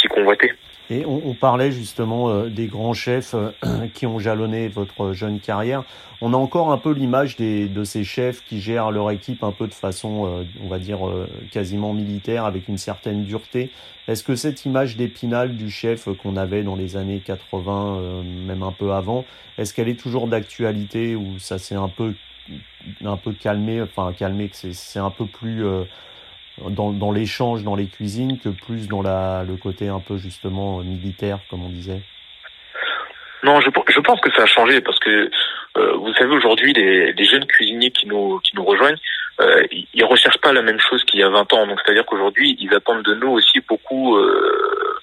si 0.00 0.08
convoitée. 0.08 0.52
Et 0.88 1.04
on, 1.04 1.34
parlait 1.34 1.72
justement 1.72 2.30
euh, 2.30 2.48
des 2.48 2.66
grands 2.66 2.94
chefs 2.94 3.34
euh, 3.34 3.50
qui 3.94 4.06
ont 4.06 4.20
jalonné 4.20 4.68
votre 4.68 5.12
jeune 5.12 5.40
carrière. 5.40 5.82
On 6.20 6.32
a 6.32 6.36
encore 6.36 6.70
un 6.70 6.78
peu 6.78 6.92
l'image 6.92 7.36
de 7.36 7.84
ces 7.84 8.04
chefs 8.04 8.42
qui 8.44 8.60
gèrent 8.60 8.90
leur 8.90 9.10
équipe 9.10 9.42
un 9.42 9.50
peu 9.50 9.66
de 9.66 9.74
façon, 9.74 10.26
euh, 10.26 10.44
on 10.62 10.68
va 10.68 10.78
dire, 10.78 11.00
quasiment 11.50 11.92
militaire, 11.92 12.46
avec 12.46 12.68
une 12.68 12.78
certaine 12.78 13.24
dureté. 13.24 13.70
Est-ce 14.08 14.22
que 14.22 14.34
cette 14.34 14.64
image 14.64 14.96
d'épinal 14.96 15.56
du 15.56 15.68
chef 15.70 16.08
qu'on 16.22 16.36
avait 16.36 16.62
dans 16.62 16.76
les 16.76 16.96
années 16.96 17.20
80, 17.22 18.22
même 18.46 18.62
un 18.62 18.72
peu 18.72 18.92
avant, 18.92 19.26
est-ce 19.58 19.74
qu'elle 19.74 19.88
est 19.88 20.00
toujours 20.00 20.26
d'actualité 20.26 21.16
ou 21.16 21.38
ça 21.38 21.58
s'est 21.58 21.74
un 21.74 21.88
peu, 21.88 22.14
un 23.06 23.16
peu 23.16 23.32
calmé, 23.32 23.82
enfin 23.82 24.12
calmé, 24.12 24.48
que 24.48 24.56
c'est 24.72 24.98
un 24.98 25.10
peu 25.10 25.26
plus 25.26 25.64
dans, 26.68 26.92
dans 26.92 27.12
l'échange 27.12 27.62
dans 27.62 27.76
les 27.76 27.86
cuisines 27.86 28.38
que 28.38 28.48
plus 28.48 28.88
dans 28.88 29.02
la, 29.02 29.44
le 29.46 29.56
côté 29.56 29.88
un 29.88 30.00
peu 30.00 30.16
justement 30.16 30.78
militaire, 30.78 31.38
comme 31.50 31.64
on 31.64 31.68
disait 31.68 32.00
Non, 33.42 33.60
je, 33.60 33.68
je 33.88 34.00
pense 34.00 34.20
que 34.20 34.30
ça 34.34 34.42
a 34.42 34.46
changé 34.46 34.80
parce 34.80 34.98
que 34.98 35.30
euh, 35.76 35.92
vous 35.96 36.12
savez 36.14 36.34
aujourd'hui 36.34 36.72
les, 36.72 37.24
jeunes 37.24 37.46
cuisiniers 37.46 37.90
qui 37.90 38.06
nous 38.06 38.38
qui 38.40 38.56
nous 38.56 38.64
rejoignent, 38.64 38.98
euh, 39.40 39.62
ils 39.92 40.04
recherchent 40.04 40.40
pas 40.40 40.52
la 40.52 40.62
même 40.62 40.80
chose 40.80 41.04
qu'il 41.04 41.20
y 41.20 41.22
a 41.22 41.28
20 41.28 41.52
ans. 41.52 41.66
Donc 41.66 41.80
c'est-à-dire 41.84 42.06
qu'aujourd'hui 42.06 42.56
ils 42.58 42.72
attendent 42.74 43.02
de 43.02 43.14
nous 43.14 43.28
aussi 43.28 43.60
beaucoup 43.68 44.16
euh, 44.16 44.98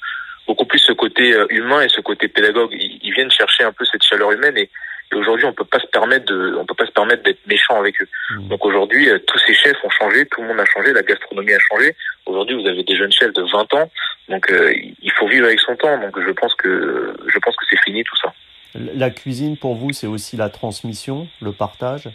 beaucoup 0.48 0.65
plus 0.65 0.79
ce 0.79 0.93
côté 0.93 1.33
euh, 1.33 1.45
humain 1.50 1.81
et 1.81 1.89
ce 1.89 2.01
côté 2.01 2.27
pédagogue. 2.27 2.72
Ils 2.74 3.13
viennent 3.13 3.31
chercher 3.31 3.63
un 3.63 3.72
peu 3.72 3.86
cette 3.86 4.03
chaleur 4.03 4.31
humaine 4.31 4.57
et 4.57 4.69
et 5.13 5.15
aujourd'hui, 5.15 5.46
on 5.46 5.53
peut 5.53 5.65
pas 5.65 5.79
se 5.79 5.88
permettre 5.88 6.25
de, 6.25 6.55
on 6.58 6.65
peut 6.65 6.74
pas 6.74 6.86
se 6.86 6.91
permettre 6.91 7.24
d'être 7.24 7.46
méchant 7.46 7.79
avec 7.79 8.01
eux. 8.01 8.08
Mmh. 8.32 8.48
Donc 8.48 8.65
aujourd'hui, 8.65 9.10
euh, 9.10 9.20
tous 9.27 9.38
ces 9.46 9.53
chefs 9.53 9.77
ont 9.84 9.89
changé, 9.89 10.25
tout 10.25 10.41
le 10.41 10.48
monde 10.48 10.60
a 10.60 10.65
changé, 10.65 10.91
la 10.91 11.03
gastronomie 11.03 11.53
a 11.53 11.60
changé. 11.60 11.96
Aujourd'hui, 12.25 12.60
vous 12.60 12.67
avez 12.67 12.84
des 12.84 12.96
jeunes 12.96 13.12
chefs 13.12 13.34
de 13.34 13.43
20 13.43 13.74
ans, 13.75 13.91
donc 14.29 14.50
euh, 14.51 14.74
il 14.74 15.12
faut 15.12 15.27
vivre 15.27 15.46
avec 15.46 15.60
son 15.60 15.75
temps. 15.75 15.98
Donc 16.00 16.20
je 16.20 16.32
pense 16.32 16.55
que, 16.55 17.13
je 17.27 17.39
pense 17.39 17.55
que 17.55 17.65
c'est 17.70 17.79
fini 17.84 18.03
tout 18.03 18.15
ça. 18.17 18.34
La 18.75 19.12
cuisine 19.12 19.55
pour 19.55 19.75
vous, 19.75 19.93
c'est 19.93 20.08
aussi 20.08 20.36
la 20.36 20.50
transmission, 20.50 21.27
le 21.41 21.51
partage? 21.51 22.10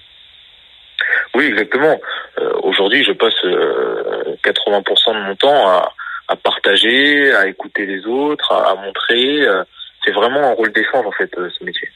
Oui, 1.34 1.44
exactement. 1.44 2.00
Euh, 2.40 2.52
aujourd'hui, 2.64 3.04
je 3.04 3.12
passe 3.12 3.34
80% 3.44 5.14
de 5.14 5.28
mon 5.28 5.36
temps 5.36 5.68
à, 5.68 5.92
à, 6.26 6.34
partager, 6.34 7.32
à 7.32 7.46
écouter 7.46 7.86
les 7.86 8.04
autres, 8.06 8.52
à, 8.52 8.72
à 8.72 8.74
montrer. 8.74 9.46
c'est 10.04 10.10
vraiment 10.10 10.42
un 10.42 10.52
rôle 10.54 10.72
d'échange 10.72 11.06
en 11.06 11.12
fait, 11.12 11.30
ce 11.36 11.64
métier. 11.64 11.88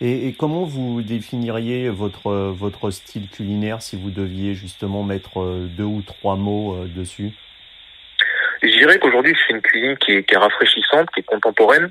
Et, 0.00 0.28
et, 0.28 0.32
comment 0.32 0.64
vous 0.64 1.02
définiriez 1.02 1.88
votre, 1.88 2.30
votre 2.30 2.90
style 2.90 3.28
culinaire 3.28 3.82
si 3.82 3.96
vous 3.96 4.10
deviez 4.10 4.54
justement 4.54 5.02
mettre 5.02 5.40
euh, 5.40 5.66
deux 5.66 5.84
ou 5.84 6.02
trois 6.02 6.36
mots 6.36 6.74
euh, 6.74 6.86
dessus? 6.86 7.32
Je 8.62 8.68
dirais 8.68 8.98
qu'aujourd'hui, 8.98 9.34
c'est 9.46 9.54
une 9.54 9.62
cuisine 9.62 9.96
qui 9.98 10.12
est, 10.12 10.22
qui 10.24 10.34
est, 10.34 10.38
rafraîchissante, 10.38 11.08
qui 11.14 11.20
est 11.20 11.24
contemporaine, 11.24 11.90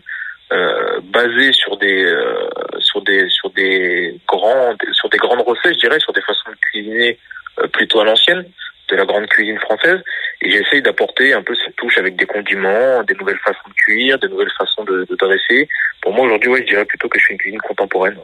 euh, 0.51 0.99
basée 1.03 1.53
sur 1.53 1.77
des, 1.77 2.05
euh, 2.05 2.49
sur 2.79 3.01
des, 3.01 3.27
sur 3.29 3.49
des 3.51 4.19
grandes, 4.27 4.77
sur 4.91 5.09
des 5.09 5.17
grandes 5.17 5.41
recettes, 5.41 5.75
je 5.75 5.79
dirais, 5.87 5.99
sur 5.99 6.13
des 6.13 6.21
façons 6.21 6.51
de 6.51 6.57
cuisiner 6.71 7.19
euh, 7.59 7.67
plutôt 7.67 7.99
à 8.01 8.05
l'ancienne 8.05 8.45
de 8.89 8.95
la 8.95 9.05
grande 9.05 9.27
cuisine 9.27 9.57
française 9.59 10.01
et 10.41 10.51
j'essaye 10.51 10.81
d'apporter 10.81 11.33
un 11.33 11.41
peu 11.41 11.55
cette 11.55 11.75
touche 11.75 11.97
avec 11.97 12.15
des 12.15 12.25
condiments, 12.25 13.01
des 13.03 13.15
nouvelles 13.15 13.39
façons 13.39 13.67
de 13.67 13.73
cuire, 13.73 14.19
des 14.19 14.27
nouvelles 14.27 14.51
façons 14.57 14.83
de, 14.83 15.05
de 15.09 15.15
dresser. 15.15 15.67
Pour 16.05 16.13
moi 16.13 16.27
aujourd'hui, 16.27 16.49
ouais, 16.49 16.61
je 16.61 16.67
dirais 16.67 16.85
plutôt 16.85 17.09
que 17.09 17.19
je 17.19 17.25
fais 17.25 17.33
une 17.33 17.39
cuisine 17.39 17.59
contemporaine. 17.61 18.17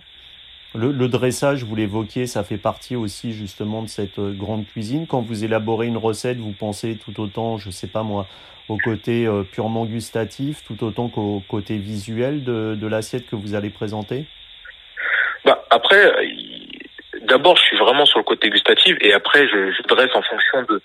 Le, 0.75 0.91
le 0.91 1.07
dressage, 1.07 1.63
vous 1.63 1.75
l'évoquiez, 1.75 2.27
ça 2.27 2.43
fait 2.43 2.59
partie 2.59 2.95
aussi 2.95 3.33
justement 3.33 3.81
de 3.81 3.87
cette 3.87 4.19
euh, 4.19 4.33
grande 4.33 4.67
cuisine. 4.67 5.07
Quand 5.07 5.21
vous 5.21 5.43
élaborez 5.43 5.87
une 5.87 5.97
recette, 5.97 6.37
vous 6.37 6.53
pensez 6.53 6.95
tout 7.03 7.19
autant, 7.19 7.57
je 7.57 7.71
sais 7.71 7.87
pas 7.87 8.03
moi, 8.03 8.27
au 8.69 8.77
côté 8.77 9.25
euh, 9.25 9.41
purement 9.41 9.85
gustatif, 9.85 10.63
tout 10.63 10.83
autant 10.83 11.09
qu'au 11.09 11.41
côté 11.49 11.77
visuel 11.77 12.43
de, 12.43 12.77
de 12.79 12.87
l'assiette 12.87 13.27
que 13.27 13.35
vous 13.35 13.55
allez 13.55 13.71
présenter? 13.71 14.27
Bah 15.43 15.65
après, 15.71 16.13
d'abord, 17.23 17.57
je 17.57 17.63
suis 17.63 17.77
vraiment 17.77 18.05
sur 18.05 18.19
le 18.19 18.23
côté 18.25 18.51
gustatif 18.51 18.95
et 19.01 19.11
après, 19.11 19.47
je, 19.47 19.71
je 19.71 19.81
dresse 19.87 20.11
en 20.13 20.21
fonction 20.21 20.61
de 20.69 20.83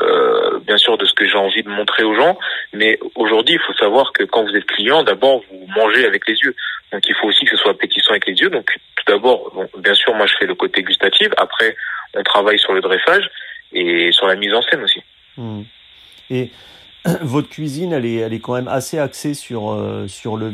euh, 0.00 0.58
bien 0.60 0.76
sûr 0.76 0.96
de 0.98 1.04
ce 1.04 1.12
que 1.14 1.26
j'ai 1.26 1.36
envie 1.36 1.62
de 1.62 1.68
montrer 1.68 2.04
aux 2.04 2.14
gens. 2.14 2.38
Mais 2.72 2.98
aujourd'hui, 3.14 3.54
il 3.54 3.60
faut 3.60 3.74
savoir 3.74 4.12
que 4.12 4.24
quand 4.24 4.44
vous 4.44 4.56
êtes 4.56 4.66
client, 4.66 5.02
d'abord 5.02 5.42
vous 5.50 5.66
mangez 5.74 6.06
avec 6.06 6.26
les 6.28 6.34
yeux. 6.34 6.54
Donc 6.92 7.02
il 7.08 7.14
faut 7.14 7.28
aussi 7.28 7.44
que 7.44 7.50
ce 7.50 7.56
soit 7.56 7.72
appétissant 7.72 8.10
avec 8.10 8.26
les 8.26 8.34
yeux. 8.34 8.50
Donc 8.50 8.66
tout 8.96 9.04
d'abord, 9.06 9.50
bon, 9.54 9.68
bien 9.78 9.94
sûr, 9.94 10.14
moi 10.14 10.26
je 10.26 10.34
fais 10.38 10.46
le 10.46 10.54
côté 10.54 10.82
gustatif. 10.82 11.28
Après, 11.36 11.76
on 12.14 12.22
travaille 12.22 12.58
sur 12.58 12.72
le 12.72 12.80
dressage 12.80 13.28
et 13.72 14.12
sur 14.12 14.26
la 14.26 14.36
mise 14.36 14.54
en 14.54 14.62
scène 14.62 14.82
aussi. 14.82 15.02
Mmh. 15.36 15.62
Et 16.30 16.50
votre 17.20 17.50
cuisine, 17.50 17.92
elle 17.92 18.06
est, 18.06 18.16
elle 18.16 18.32
est 18.32 18.40
quand 18.40 18.54
même 18.54 18.68
assez 18.68 18.98
axée 18.98 19.34
sur, 19.34 19.70
euh, 19.70 20.08
sur 20.08 20.36
le, 20.36 20.48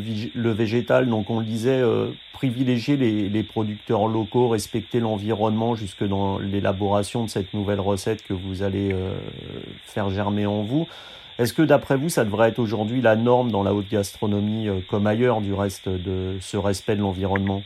végétal. 0.51 1.07
Donc, 1.07 1.29
on 1.29 1.39
le 1.39 1.45
disait, 1.45 1.79
euh, 1.79 2.07
privilégier 2.33 2.97
les, 2.97 3.29
les, 3.29 3.43
producteurs 3.43 4.07
locaux, 4.07 4.49
respecter 4.49 4.99
l'environnement 4.99 5.75
jusque 5.75 6.03
dans 6.03 6.39
l'élaboration 6.39 7.23
de 7.23 7.29
cette 7.29 7.53
nouvelle 7.53 7.79
recette 7.79 8.23
que 8.23 8.33
vous 8.33 8.63
allez 8.63 8.91
euh, 8.91 9.13
faire 9.85 10.09
germer 10.09 10.45
en 10.45 10.61
vous. 10.63 10.89
Est-ce 11.39 11.53
que 11.53 11.61
d'après 11.61 11.95
vous, 11.95 12.09
ça 12.09 12.25
devrait 12.25 12.49
être 12.49 12.59
aujourd'hui 12.59 13.01
la 13.01 13.15
norme 13.15 13.49
dans 13.51 13.63
la 13.63 13.73
haute 13.73 13.89
gastronomie, 13.89 14.67
comme 14.89 15.07
ailleurs, 15.07 15.39
du 15.39 15.53
reste, 15.53 15.87
de 15.87 16.37
ce 16.41 16.57
respect 16.57 16.97
de 16.97 17.01
l'environnement? 17.01 17.63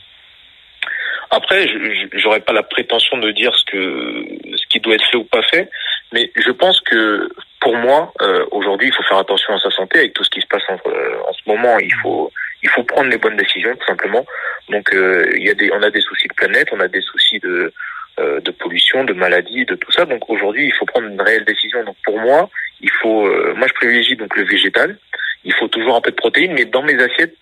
Après, 1.30 1.68
j'aurais 2.14 2.40
pas 2.40 2.52
la 2.52 2.62
prétention 2.62 3.18
de 3.18 3.32
dire 3.32 3.54
ce 3.54 3.64
que 3.64 4.24
ce 4.56 4.66
qui 4.68 4.80
doit 4.80 4.94
être 4.94 5.04
fait 5.10 5.18
ou 5.18 5.24
pas 5.24 5.42
fait, 5.42 5.68
mais 6.12 6.30
je 6.36 6.50
pense 6.52 6.80
que 6.80 7.28
pour 7.60 7.76
moi, 7.76 8.12
euh, 8.22 8.46
aujourd'hui, 8.50 8.88
il 8.88 8.94
faut 8.94 9.02
faire 9.02 9.18
attention 9.18 9.54
à 9.54 9.58
sa 9.58 9.70
santé 9.70 9.98
avec 10.00 10.14
tout 10.14 10.24
ce 10.24 10.30
qui 10.30 10.40
se 10.40 10.46
passe 10.46 10.62
en, 10.68 10.78
euh, 10.88 11.16
en 11.28 11.32
ce 11.32 11.42
moment. 11.46 11.78
Il 11.78 11.94
faut, 12.02 12.30
il 12.62 12.68
faut 12.70 12.84
prendre 12.84 13.10
les 13.10 13.18
bonnes 13.18 13.36
décisions, 13.36 13.74
tout 13.76 13.86
simplement. 13.86 14.24
Donc, 14.68 14.92
euh, 14.92 15.30
il 15.36 15.44
y 15.44 15.50
a 15.50 15.54
des, 15.54 15.70
on 15.72 15.82
a 15.82 15.90
des 15.90 16.00
soucis 16.00 16.28
de 16.28 16.34
planète, 16.34 16.68
on 16.72 16.80
a 16.80 16.88
des 16.88 17.00
soucis 17.00 17.38
de, 17.38 17.72
euh, 18.18 18.40
de 18.40 18.50
pollution, 18.50 19.04
de 19.04 19.12
maladie, 19.12 19.64
de 19.64 19.74
tout 19.76 19.92
ça. 19.92 20.04
Donc, 20.04 20.28
aujourd'hui, 20.28 20.66
il 20.66 20.74
faut 20.74 20.86
prendre 20.86 21.06
une 21.06 21.20
réelle 21.20 21.44
décision. 21.44 21.84
Donc, 21.84 21.96
pour 22.04 22.18
moi, 22.18 22.50
il 22.80 22.90
faut, 22.90 23.26
euh, 23.26 23.54
moi, 23.56 23.66
je 23.68 23.74
privilégie 23.74 24.16
donc 24.16 24.36
le 24.36 24.44
végétal. 24.44 24.98
Il 25.44 25.54
faut 25.54 25.68
toujours 25.68 25.96
un 25.96 26.00
peu 26.00 26.10
de 26.10 26.16
protéines, 26.16 26.54
mais 26.54 26.64
dans 26.64 26.82
mes 26.82 27.00
assiettes, 27.00 27.36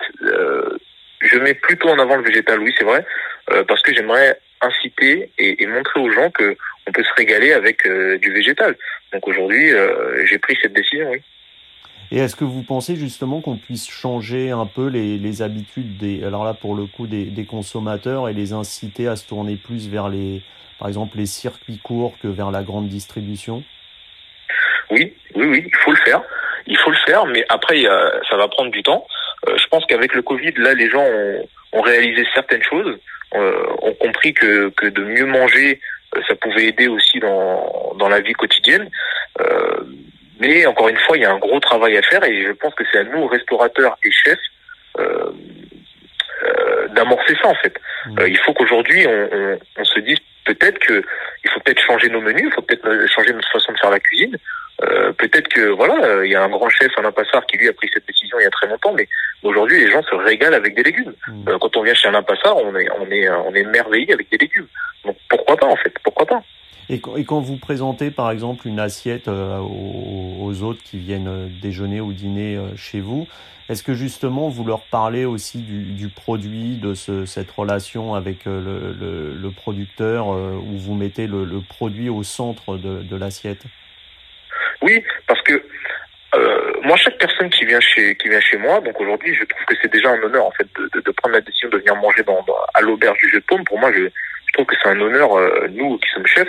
je 1.22 1.38
mets 1.38 1.54
plutôt 1.54 1.88
en 1.88 1.98
avant 1.98 2.16
le 2.16 2.22
végétal. 2.22 2.60
Oui, 2.60 2.74
c'est 2.76 2.84
vrai, 2.84 3.02
parce 3.66 3.80
que 3.80 3.94
j'aimerais 3.94 4.38
inciter 4.60 5.30
et, 5.38 5.62
et, 5.62 5.66
montrer 5.66 6.00
aux 6.00 6.10
gens 6.10 6.30
que 6.30 6.54
on 6.86 6.92
peut 6.92 7.02
se 7.02 7.14
régaler 7.16 7.52
avec 7.52 7.86
du 7.86 8.32
végétal. 8.32 8.76
Donc 9.12 9.28
aujourd'hui, 9.28 9.72
euh, 9.72 10.26
j'ai 10.26 10.38
pris 10.38 10.56
cette 10.60 10.72
décision, 10.72 11.08
oui. 11.10 11.22
Et 12.10 12.18
est-ce 12.18 12.36
que 12.36 12.44
vous 12.44 12.62
pensez 12.62 12.96
justement 12.96 13.40
qu'on 13.40 13.56
puisse 13.56 13.88
changer 13.88 14.50
un 14.50 14.66
peu 14.66 14.88
les, 14.88 15.18
les, 15.18 15.42
habitudes 15.42 15.96
des, 15.96 16.22
alors 16.22 16.44
là 16.44 16.52
pour 16.52 16.76
le 16.76 16.84
coup 16.86 17.06
des, 17.06 17.24
des, 17.24 17.44
consommateurs 17.44 18.28
et 18.28 18.34
les 18.34 18.52
inciter 18.52 19.08
à 19.08 19.16
se 19.16 19.26
tourner 19.26 19.56
plus 19.56 19.88
vers 19.88 20.08
les, 20.08 20.42
par 20.78 20.86
exemple 20.86 21.16
les 21.16 21.26
circuits 21.26 21.78
courts 21.82 22.14
que 22.22 22.28
vers 22.28 22.50
la 22.50 22.62
grande 22.62 22.88
distribution? 22.88 23.64
Oui, 24.90 25.14
oui, 25.34 25.46
oui, 25.46 25.64
il 25.66 25.76
faut 25.76 25.92
le 25.92 25.96
faire. 26.04 26.22
Il 26.66 26.76
faut 26.78 26.90
le 26.90 26.96
faire, 27.06 27.24
mais 27.26 27.44
après 27.48 27.82
ça 28.28 28.36
va 28.36 28.48
prendre 28.48 28.70
du 28.70 28.82
temps. 28.82 29.06
Euh, 29.48 29.56
je 29.56 29.66
pense 29.68 29.84
qu'avec 29.86 30.14
le 30.14 30.22
Covid, 30.22 30.52
là, 30.56 30.74
les 30.74 30.90
gens 30.90 31.04
ont, 31.04 31.48
ont 31.72 31.80
réalisé 31.82 32.24
certaines 32.34 32.62
choses, 32.62 32.98
euh, 33.34 33.66
ont 33.82 33.94
compris 33.94 34.34
que, 34.34 34.68
que 34.70 34.86
de 34.86 35.02
mieux 35.02 35.26
manger 35.26 35.80
euh, 35.80 35.93
ça 36.28 36.34
pouvait 36.36 36.66
aider 36.66 36.88
aussi 36.88 37.18
dans, 37.18 37.94
dans 37.96 38.08
la 38.08 38.20
vie 38.20 38.32
quotidienne. 38.32 38.90
Euh, 39.40 39.84
mais 40.40 40.66
encore 40.66 40.88
une 40.88 40.98
fois, 40.98 41.16
il 41.16 41.22
y 41.22 41.26
a 41.26 41.32
un 41.32 41.38
gros 41.38 41.60
travail 41.60 41.96
à 41.96 42.02
faire 42.02 42.24
et 42.24 42.44
je 42.44 42.52
pense 42.52 42.74
que 42.74 42.84
c'est 42.90 42.98
à 42.98 43.04
nous, 43.04 43.26
restaurateurs 43.26 43.96
et 44.04 44.10
chefs, 44.10 44.38
euh, 44.98 45.30
euh, 46.42 46.88
d'amorcer 46.88 47.34
ça 47.40 47.48
en 47.48 47.54
fait. 47.54 47.74
Mmh. 48.06 48.18
Euh, 48.18 48.28
il 48.28 48.38
faut 48.38 48.52
qu'aujourd'hui 48.52 49.06
on, 49.06 49.28
on, 49.32 49.58
on, 49.78 49.84
se 49.84 50.00
dise 50.00 50.18
peut-être 50.44 50.78
que 50.78 51.02
il 51.44 51.50
faut 51.50 51.60
peut-être 51.60 51.80
changer 51.80 52.08
nos 52.08 52.20
menus, 52.20 52.44
il 52.46 52.52
faut 52.52 52.62
peut-être 52.62 53.06
changer 53.08 53.32
notre 53.32 53.50
façon 53.50 53.72
de 53.72 53.78
faire 53.78 53.90
la 53.90 54.00
cuisine. 54.00 54.36
Euh, 54.82 55.12
peut-être 55.12 55.48
que 55.48 55.68
voilà, 55.70 56.24
il 56.24 56.30
y 56.30 56.34
a 56.34 56.42
un 56.42 56.48
grand 56.48 56.68
chef, 56.68 56.90
Alain 56.98 57.12
Passard, 57.12 57.46
qui 57.46 57.56
lui 57.56 57.68
a 57.68 57.72
pris 57.72 57.88
cette 57.94 58.06
décision 58.06 58.38
il 58.40 58.42
y 58.42 58.46
a 58.46 58.50
très 58.50 58.66
longtemps, 58.66 58.92
mais 58.92 59.08
aujourd'hui 59.42 59.84
les 59.84 59.90
gens 59.90 60.02
se 60.02 60.14
régalent 60.14 60.56
avec 60.56 60.74
des 60.74 60.82
légumes. 60.82 61.14
Mmh. 61.28 61.48
Euh, 61.48 61.58
quand 61.60 61.76
on 61.76 61.82
vient 61.82 61.94
chez 61.94 62.08
Alain 62.08 62.22
Passard, 62.22 62.56
on 62.56 62.74
est 62.76 62.88
on 62.98 63.10
est 63.10 63.28
on 63.28 63.54
est 63.54 63.64
merveillé 63.64 64.12
avec 64.12 64.28
des 64.30 64.38
légumes. 64.38 64.68
Donc 65.04 65.16
pourquoi 65.28 65.56
pas 65.56 65.66
en 65.66 65.76
fait 65.76 65.94
Pourquoi 66.02 66.26
pas 66.26 66.42
et, 66.90 67.00
quand 67.00 67.40
vous 67.40 67.56
présentez 67.56 68.10
par 68.10 68.30
exemple 68.30 68.68
une 68.68 68.78
assiette 68.78 69.28
euh, 69.28 69.58
aux, 69.58 70.62
autres 70.62 70.82
qui 70.82 70.98
viennent 70.98 71.28
euh, 71.28 71.48
déjeuner 71.62 72.02
ou 72.02 72.12
dîner 72.12 72.56
euh, 72.56 72.76
chez 72.76 73.00
vous, 73.00 73.26
est-ce 73.70 73.82
que 73.82 73.94
justement 73.94 74.50
vous 74.50 74.64
leur 74.64 74.82
parlez 74.82 75.24
aussi 75.24 75.62
du, 75.62 75.92
du 75.92 76.08
produit, 76.08 76.76
de 76.76 76.92
ce, 76.92 77.24
cette 77.24 77.50
relation 77.50 78.14
avec 78.14 78.44
le, 78.44 78.60
le, 78.92 79.34
le 79.34 79.50
producteur, 79.50 80.28
où 80.28 80.76
vous 80.76 80.94
mettez 80.94 81.26
le, 81.26 81.46
le 81.46 81.62
produit 81.62 82.10
au 82.10 82.22
centre 82.22 82.76
de, 82.76 83.02
de 83.02 83.16
l'assiette? 83.16 83.62
Oui, 84.82 85.02
parce 85.26 85.40
que 85.40 85.64
euh, 86.34 86.72
moi, 86.82 86.96
chaque 86.96 87.18
personne 87.18 87.48
qui 87.50 87.64
vient 87.64 87.80
chez 87.80 88.16
qui 88.16 88.28
vient 88.28 88.40
chez 88.40 88.56
moi, 88.56 88.80
donc 88.80 89.00
aujourd'hui, 89.00 89.34
je 89.34 89.44
trouve 89.44 89.64
que 89.66 89.74
c'est 89.80 89.92
déjà 89.92 90.10
un 90.10 90.20
honneur 90.22 90.46
en 90.46 90.50
fait 90.50 90.66
de, 90.78 90.90
de, 90.92 91.00
de, 91.00 91.10
prendre 91.12 91.34
la 91.34 91.40
décision 91.40 91.68
de 91.68 91.78
venir 91.78 91.94
manger 91.96 92.22
dans, 92.22 92.42
dans 92.42 92.56
à 92.74 92.80
l'auberge 92.80 93.18
du 93.18 93.30
Jeu 93.30 93.40
de 93.40 93.44
Paume. 93.44 93.64
Pour 93.64 93.78
moi, 93.78 93.92
je 93.92 94.10
trouve 94.54 94.66
que 94.66 94.76
c'est 94.82 94.88
un 94.88 95.00
honneur, 95.00 95.36
euh, 95.36 95.68
nous 95.70 95.98
qui 95.98 96.08
sommes 96.14 96.26
chefs, 96.26 96.48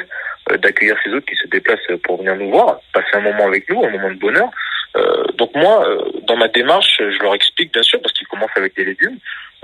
euh, 0.52 0.58
d'accueillir 0.58 0.96
ces 1.04 1.12
autres 1.12 1.26
qui 1.26 1.36
se 1.36 1.48
déplacent 1.48 1.80
pour 2.04 2.18
venir 2.18 2.36
nous 2.36 2.52
voir, 2.52 2.80
passer 2.94 3.14
un 3.14 3.22
moment 3.22 3.48
avec 3.48 3.70
nous, 3.70 3.84
un 3.84 3.90
moment 3.90 4.10
de 4.10 4.20
bonheur. 4.20 4.50
Euh, 4.96 5.26
donc 5.34 5.54
moi, 5.56 5.86
dans 6.24 6.38
ma 6.38 6.48
démarche, 6.48 6.98
je 7.00 7.22
leur 7.22 7.36
explique 7.36 7.74
bien 7.74 7.84
sûr 7.84 8.00
parce 8.02 8.14
qu'ils 8.14 8.28
commencent 8.28 8.56
avec 8.56 8.76
des 8.76 8.86
légumes. 8.86 9.18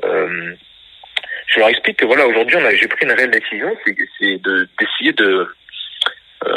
je 0.04 1.60
leur 1.60 1.70
explique 1.70 1.98
que 1.98 2.06
voilà, 2.06 2.28
aujourd'hui, 2.28 2.58
j'ai 2.76 2.88
pris 2.88 3.06
une 3.06 3.14
réelle 3.14 3.32
décision, 3.32 3.74
c'est, 3.86 3.96
c'est 4.20 4.38
de 4.42 4.68
d'essayer 4.78 5.14
de 5.14 5.48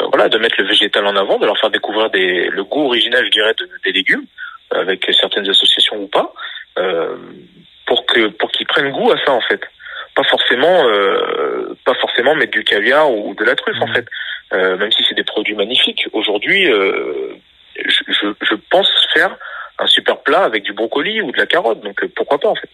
voilà, 0.09 0.27
de 0.27 0.37
mettre 0.39 0.55
le 0.59 0.67
végétal 0.67 1.05
en 1.05 1.15
avant, 1.15 1.37
de 1.37 1.45
leur 1.45 1.57
faire 1.59 1.69
découvrir 1.69 2.09
des, 2.09 2.47
le 2.47 2.63
goût 2.63 2.85
original, 2.87 3.23
je 3.23 3.29
dirais, 3.29 3.53
de, 3.57 3.69
des 3.85 3.91
légumes, 3.91 4.25
avec 4.71 5.05
certaines 5.19 5.47
associations 5.47 5.97
ou 5.97 6.07
pas, 6.07 6.33
pour 7.85 8.05
que 8.07 8.27
pour 8.27 8.51
qu'ils 8.51 8.67
prennent 8.67 8.91
goût 8.91 9.11
à 9.11 9.17
ça 9.23 9.31
en 9.31 9.41
fait 9.41 9.61
pas 10.15 10.23
forcément 10.23 10.87
euh, 10.87 11.77
pas 11.85 11.93
forcément 11.95 12.35
mettre 12.35 12.51
du 12.51 12.63
caviar 12.63 13.11
ou 13.11 13.35
de 13.35 13.43
la 13.43 13.55
truffe 13.55 13.81
en 13.81 13.87
mmh. 13.87 13.93
fait. 13.93 14.05
Euh, 14.53 14.77
même 14.77 14.91
si 14.91 15.03
c'est 15.07 15.15
des 15.15 15.23
produits 15.23 15.55
magnifiques 15.55 16.07
aujourd'hui 16.13 16.71
euh, 16.71 17.33
je, 17.83 18.03
je, 18.07 18.27
je, 18.41 18.55
pense 18.69 18.87
faire 19.13 19.35
un 19.79 19.87
super 19.87 20.21
plat 20.21 20.43
avec 20.43 20.63
du 20.63 20.71
brocoli 20.71 21.21
ou 21.21 21.31
de 21.31 21.37
la 21.37 21.45
carotte 21.45 21.81
donc 21.81 22.01
euh, 22.03 22.11
pourquoi 22.15 22.39
pas 22.39 22.49
en 22.49 22.55
fait. 22.55 22.69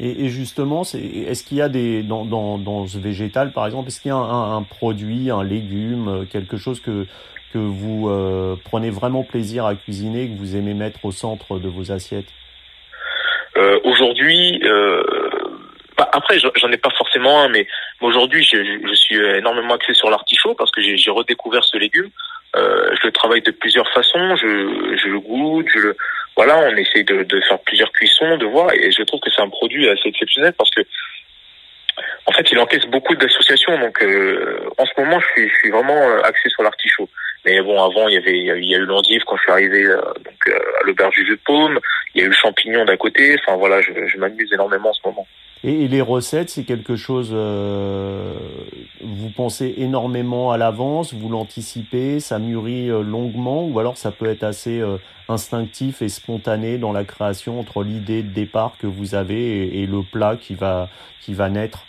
Et, 0.00 0.24
et 0.24 0.28
justement 0.28 0.84
c'est 0.84 1.00
est-ce 1.00 1.44
qu'il 1.44 1.58
y 1.58 1.62
a 1.62 1.68
des 1.68 2.02
dans, 2.02 2.24
dans, 2.24 2.58
dans 2.58 2.86
ce 2.86 2.98
végétal 2.98 3.52
par 3.52 3.66
exemple 3.66 3.88
est-ce 3.88 4.00
qu'il 4.00 4.10
y 4.10 4.12
a 4.12 4.16
un, 4.16 4.56
un, 4.56 4.62
produit 4.62 5.30
un 5.30 5.44
légume 5.44 6.08
euh, 6.08 6.24
quelque 6.24 6.56
chose 6.56 6.80
que 6.80 7.06
que 7.54 7.58
vous 7.58 8.08
euh, 8.08 8.56
prenez 8.64 8.90
vraiment 8.90 9.22
plaisir 9.24 9.64
à 9.64 9.74
cuisiner 9.74 10.28
que 10.28 10.38
vous 10.38 10.56
aimez 10.56 10.74
mettre 10.74 11.04
au 11.04 11.12
centre 11.12 11.58
de 11.58 11.68
vos 11.68 11.90
assiettes? 11.92 12.28
Aujourd'hui 13.84 14.60
bah, 14.62 15.31
après, 16.12 16.38
j'en 16.38 16.70
ai 16.70 16.76
pas 16.76 16.90
forcément 16.90 17.42
un, 17.42 17.48
mais 17.48 17.66
aujourd'hui, 18.00 18.44
je, 18.44 18.56
je, 18.86 18.94
suis 18.94 19.16
énormément 19.16 19.74
axé 19.74 19.94
sur 19.94 20.10
l'artichaut 20.10 20.54
parce 20.54 20.70
que 20.70 20.80
j'ai 20.80 21.10
redécouvert 21.10 21.64
ce 21.64 21.76
légume. 21.78 22.10
Euh, 22.54 22.94
je 23.00 23.06
le 23.06 23.12
travaille 23.12 23.40
de 23.40 23.50
plusieurs 23.50 23.90
façons, 23.92 24.36
je, 24.36 24.96
je 25.02 25.08
le 25.08 25.20
goûte, 25.20 25.66
je 25.72 25.78
le, 25.78 25.96
voilà, 26.36 26.58
on 26.58 26.76
essaye 26.76 27.04
de, 27.04 27.22
de, 27.22 27.40
faire 27.40 27.58
plusieurs 27.60 27.92
cuissons, 27.92 28.36
de 28.36 28.46
voir, 28.46 28.72
et 28.72 28.90
je 28.90 29.02
trouve 29.02 29.20
que 29.20 29.30
c'est 29.30 29.42
un 29.42 29.48
produit 29.48 29.88
assez 29.88 30.08
exceptionnel 30.08 30.52
parce 30.56 30.70
que, 30.70 30.80
en 32.26 32.32
fait, 32.32 32.50
il 32.52 32.58
encaisse 32.58 32.86
beaucoup 32.86 33.14
d'associations. 33.14 33.78
Donc, 33.78 34.02
euh, 34.02 34.68
en 34.78 34.86
ce 34.86 34.92
moment, 34.98 35.20
je 35.20 35.26
suis, 35.32 35.48
je 35.48 35.54
suis 35.56 35.70
vraiment 35.70 35.96
euh, 35.96 36.22
axé 36.22 36.48
sur 36.48 36.62
l'artichaut. 36.62 37.08
Mais 37.44 37.60
bon, 37.60 37.82
avant, 37.82 38.08
il 38.08 38.14
y 38.14 38.18
avait, 38.18 38.38
il 38.38 38.64
y 38.64 38.74
a 38.74 38.78
eu 38.78 38.84
l'endive 38.84 39.22
quand 39.26 39.36
je 39.36 39.42
suis 39.42 39.52
arrivé 39.52 39.84
euh, 39.84 40.00
donc 40.24 40.48
euh, 40.48 40.58
à 40.80 40.84
l'auberge 40.84 41.14
du 41.16 41.26
jeu 41.26 41.36
de 41.36 41.40
paume. 41.44 41.80
Il 42.14 42.20
y 42.20 42.22
a 42.22 42.26
eu 42.26 42.30
le 42.30 42.34
champignon 42.34 42.84
d'à 42.84 42.96
côté. 42.96 43.36
Enfin 43.40 43.56
voilà, 43.56 43.80
je, 43.80 43.92
je 44.06 44.16
m'amuse 44.18 44.52
énormément 44.52 44.90
en 44.90 44.94
ce 44.94 45.00
moment. 45.04 45.26
Et, 45.64 45.86
les 45.86 46.00
recettes, 46.00 46.50
c'est 46.50 46.64
quelque 46.64 46.96
chose, 46.96 47.30
euh, 47.32 48.34
vous 49.00 49.30
pensez 49.30 49.74
énormément 49.78 50.50
à 50.50 50.56
l'avance, 50.56 51.14
vous 51.14 51.28
l'anticipez, 51.28 52.18
ça 52.18 52.40
mûrit 52.40 52.90
euh, 52.90 53.02
longuement, 53.02 53.64
ou 53.66 53.78
alors 53.78 53.96
ça 53.96 54.10
peut 54.10 54.26
être 54.26 54.42
assez 54.42 54.80
euh, 54.80 54.96
instinctif 55.28 56.02
et 56.02 56.08
spontané 56.08 56.78
dans 56.78 56.92
la 56.92 57.04
création 57.04 57.60
entre 57.60 57.84
l'idée 57.84 58.24
de 58.24 58.32
départ 58.32 58.72
que 58.80 58.88
vous 58.88 59.14
avez 59.14 59.80
et, 59.80 59.86
le 59.86 60.02
plat 60.02 60.36
qui 60.36 60.54
va, 60.54 60.88
qui 61.20 61.32
va 61.32 61.48
naître? 61.48 61.86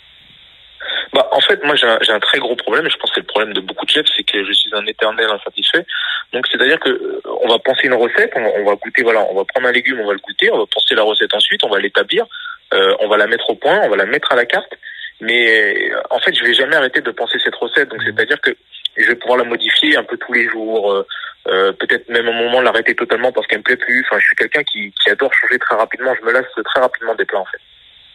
Bah, 1.12 1.28
en 1.32 1.40
fait, 1.40 1.62
moi, 1.64 1.74
j'ai 1.74 1.86
un, 1.86 1.98
un, 2.14 2.20
très 2.20 2.38
gros 2.38 2.54
problème, 2.54 2.86
et 2.86 2.90
je 2.90 2.96
pense 2.96 3.10
que 3.10 3.14
c'est 3.16 3.20
le 3.22 3.26
problème 3.26 3.54
de 3.54 3.60
beaucoup 3.60 3.86
de 3.86 3.90
chefs, 3.90 4.06
c'est 4.16 4.22
que 4.22 4.44
je 4.44 4.52
suis 4.52 4.70
un 4.72 4.86
éternel 4.86 5.28
insatisfait. 5.30 5.84
Donc, 6.32 6.46
c'est-à-dire 6.50 6.78
que 6.78 6.90
euh, 6.90 7.20
on 7.42 7.48
va 7.48 7.58
penser 7.58 7.86
une 7.86 7.94
recette, 7.94 8.32
on, 8.36 8.40
on, 8.40 8.64
va 8.64 8.76
goûter, 8.76 9.02
voilà, 9.02 9.26
on 9.30 9.34
va 9.34 9.44
prendre 9.44 9.66
un 9.66 9.72
légume, 9.72 10.00
on 10.00 10.06
va 10.06 10.12
le 10.12 10.18
goûter, 10.18 10.50
on 10.52 10.58
va 10.58 10.66
penser 10.66 10.94
la 10.94 11.02
recette 11.02 11.34
ensuite, 11.34 11.62
on 11.64 11.70
va 11.70 11.80
l'établir, 11.80 12.26
euh, 12.74 12.94
on 13.00 13.08
va 13.08 13.16
la 13.16 13.26
mettre 13.26 13.48
au 13.50 13.54
point, 13.54 13.80
on 13.82 13.88
va 13.88 13.96
la 13.96 14.06
mettre 14.06 14.32
à 14.32 14.36
la 14.36 14.46
carte. 14.46 14.74
Mais 15.20 15.90
en 16.10 16.18
fait, 16.18 16.34
je 16.34 16.44
vais 16.44 16.54
jamais 16.54 16.76
arrêter 16.76 17.00
de 17.00 17.10
penser 17.10 17.38
cette 17.42 17.54
recette. 17.54 17.88
Donc, 17.88 18.02
c'est-à-dire 18.02 18.40
que 18.40 18.50
je 18.96 19.06
vais 19.06 19.14
pouvoir 19.14 19.38
la 19.38 19.44
modifier 19.44 19.96
un 19.96 20.04
peu 20.04 20.16
tous 20.16 20.32
les 20.32 20.48
jours. 20.48 20.92
Euh, 20.92 21.06
euh 21.46 21.72
peut-être 21.72 22.08
même 22.08 22.26
un 22.26 22.42
moment 22.42 22.60
l'arrêter 22.60 22.94
totalement 22.94 23.30
parce 23.32 23.46
qu'elle 23.46 23.58
me 23.58 23.64
plaît 23.64 23.76
plus. 23.76 24.04
Enfin, 24.06 24.18
je 24.18 24.26
suis 24.26 24.36
quelqu'un 24.36 24.62
qui, 24.64 24.92
qui 24.92 25.10
adore 25.10 25.32
changer 25.34 25.58
très 25.58 25.76
rapidement. 25.76 26.14
Je 26.20 26.26
me 26.26 26.32
lasse 26.32 26.46
très 26.64 26.80
rapidement 26.80 27.14
des 27.14 27.24
plats 27.24 27.40
en 27.40 27.44
fait. 27.44 27.60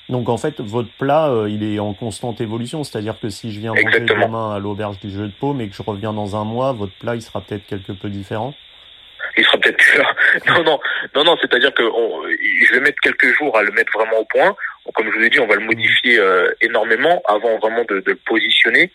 Donc 0.10 0.28
en 0.28 0.38
fait, 0.38 0.60
votre 0.60 0.90
plat, 0.98 1.30
euh, 1.30 1.50
il 1.50 1.64
est 1.64 1.78
en 1.80 1.94
constante 1.94 2.42
évolution. 2.42 2.84
C'est-à-dire 2.84 3.20
que 3.20 3.30
si 3.30 3.52
je 3.52 3.60
viens 3.60 3.74
manger 3.74 4.00
demain 4.00 4.56
à 4.56 4.60
l'auberge 4.60 5.00
du 5.00 5.12
jeu 5.12 5.28
de 5.28 5.34
paume 5.40 5.62
et 5.62 5.70
que 5.70 5.76
je 5.76 5.84
reviens 5.84 6.14
dans 6.14 6.36
un 6.36 6.44
mois, 6.44 6.72
votre 6.72 6.94
plat, 6.94 7.16
il 7.16 7.22
sera 7.22 7.42
peut-être 7.42 7.66
quelque 7.68 7.92
peu 7.92 8.10
différent? 8.10 8.56
Il 9.40 9.46
sera 9.46 9.58
peut-être 9.58 9.78
plus 9.78 9.98
là. 9.98 10.16
Non, 10.48 10.64
non, 10.64 10.80
non, 11.16 11.24
non. 11.24 11.38
C'est-à-dire 11.42 11.74
que 11.74 11.84
je 11.84 12.74
vais 12.74 12.80
mettre 12.82 13.00
quelques 13.02 13.34
jours 13.38 13.58
à 13.58 13.64
le 13.64 13.72
mettre 13.72 13.92
vraiment 13.94 14.20
au 14.20 14.26
point. 14.26 14.56
Comme 14.94 15.12
je 15.12 15.18
vous 15.18 15.24
ai 15.24 15.30
dit, 15.30 15.40
on 15.40 15.48
va 15.48 15.56
le 15.56 15.66
modifier 15.66 16.20
euh, 16.20 16.52
énormément 16.62 17.22
avant 17.28 17.58
vraiment 17.60 17.84
de, 17.86 18.04
le 18.06 18.16
positionner. 18.16 18.92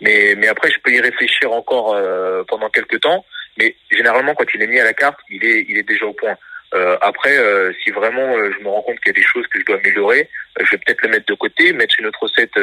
Mais, 0.00 0.46
après, 0.48 0.70
je 0.70 0.78
peux 0.80 0.92
y 0.92 1.00
réfléchir 1.00 1.52
encore 1.52 1.94
euh, 1.94 2.42
pendant 2.48 2.68
quelques 2.68 3.00
temps. 3.00 3.24
Mais 3.58 3.74
généralement, 3.90 4.34
quand 4.34 4.46
il 4.54 4.62
est 4.62 4.66
mis 4.66 4.80
à 4.80 4.84
la 4.84 4.92
carte, 4.92 5.18
il 5.30 5.44
est, 5.44 5.82
déjà 5.82 6.04
au 6.04 6.12
point. 6.12 6.36
Euh, 6.74 6.98
après, 7.00 7.38
si 7.82 7.90
vraiment 7.90 8.34
je 8.36 8.62
me 8.62 8.68
rends 8.68 8.82
compte 8.82 9.00
qu'il 9.00 9.08
y 9.08 9.16
a 9.16 9.20
des 9.20 9.26
choses 9.26 9.46
que 9.46 9.60
je 9.60 9.64
dois 9.64 9.76
améliorer, 9.76 10.28
je 10.60 10.70
vais 10.70 10.78
peut-être 10.78 11.02
le 11.02 11.08
mettre 11.08 11.26
de 11.26 11.34
côté, 11.34 11.72
mettre 11.72 11.94
une 11.98 12.06
autre 12.06 12.22
recette 12.22 12.54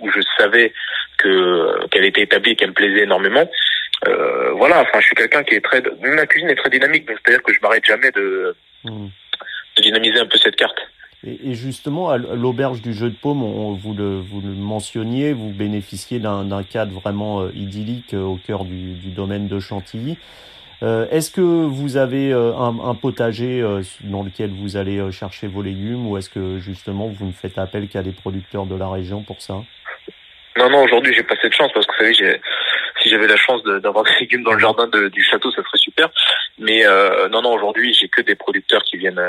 où 0.00 0.10
je 0.10 0.20
savais 0.38 0.72
que 1.18 1.86
qu'elle 1.88 2.06
était 2.06 2.22
établie 2.22 2.52
et 2.52 2.56
qu'elle 2.56 2.70
me 2.70 2.74
plaisait 2.74 3.02
énormément. 3.02 3.48
Voilà, 4.56 4.82
enfin, 4.82 5.00
je 5.00 5.06
suis 5.06 5.14
quelqu'un 5.14 5.42
qui 5.42 5.54
est 5.54 5.64
très, 5.64 5.82
ma 6.02 6.26
cuisine 6.26 6.50
est 6.50 6.56
très 6.56 6.70
dynamique, 6.70 7.06
donc 7.06 7.16
c'est-à-dire 7.24 7.42
que 7.42 7.52
je 7.52 7.60
m'arrête 7.60 7.84
jamais 7.84 8.10
de, 8.10 8.54
hmm. 8.84 9.08
de 9.76 9.82
dynamiser 9.82 10.20
un 10.20 10.26
peu 10.26 10.38
cette 10.38 10.56
carte. 10.56 10.78
Et, 11.26 11.54
justement, 11.54 12.08
à 12.08 12.16
l'auberge 12.16 12.80
du 12.80 12.94
jeu 12.94 13.10
de 13.10 13.14
paume, 13.14 13.42
vous, 13.78 13.94
le, 13.94 14.20
vous 14.20 14.40
le 14.40 14.52
mentionniez, 14.52 15.34
vous 15.34 15.50
bénéficiez 15.50 16.18
d'un 16.18 16.62
cadre 16.62 16.98
vraiment 16.98 17.48
idyllique 17.50 18.14
au 18.14 18.38
cœur 18.46 18.64
du, 18.64 18.94
du 18.94 19.10
domaine 19.10 19.46
de 19.46 19.60
Chantilly. 19.60 20.16
Euh, 20.82 21.06
est-ce 21.10 21.30
que 21.30 21.40
vous 21.40 21.98
avez 21.98 22.32
euh, 22.32 22.54
un, 22.56 22.94
potager 22.94 23.60
euh, 23.60 23.82
dans 24.00 24.22
lequel 24.22 24.50
vous 24.50 24.78
allez 24.78 25.12
chercher 25.12 25.46
vos 25.46 25.62
légumes 25.62 26.06
ou 26.06 26.16
est-ce 26.16 26.30
que 26.30 26.58
justement 26.58 27.08
vous 27.08 27.26
ne 27.26 27.32
faites 27.32 27.58
appel 27.58 27.88
qu'à 27.88 28.02
des 28.02 28.12
producteurs 28.12 28.64
de 28.64 28.76
la 28.76 28.88
région 28.88 29.22
pour 29.22 29.42
ça? 29.42 29.62
Non, 30.56 30.70
non, 30.70 30.82
aujourd'hui 30.84 31.12
j'ai 31.14 31.22
pas 31.22 31.34
cette 31.40 31.52
chance 31.52 31.70
parce 31.74 31.86
que 31.86 31.92
vous 31.92 32.14
savez, 32.14 32.40
si 33.02 33.08
j'avais 33.08 33.26
la 33.26 33.36
chance 33.36 33.62
d'avoir 33.62 34.04
des 34.04 34.10
légumes 34.20 34.42
dans 34.42 34.52
le 34.52 34.58
jardin 34.58 34.88
du 34.88 35.22
château, 35.22 35.50
ça 35.50 35.62
serait 35.62 35.78
super. 35.78 36.08
Mais 36.58 36.84
non, 37.30 37.42
non, 37.42 37.54
aujourd'hui 37.54 37.92
j'ai 37.92 38.08
que 38.08 38.20
des 38.20 38.34
producteurs 38.34 38.82
qui 38.82 38.96
viennent 38.96 39.20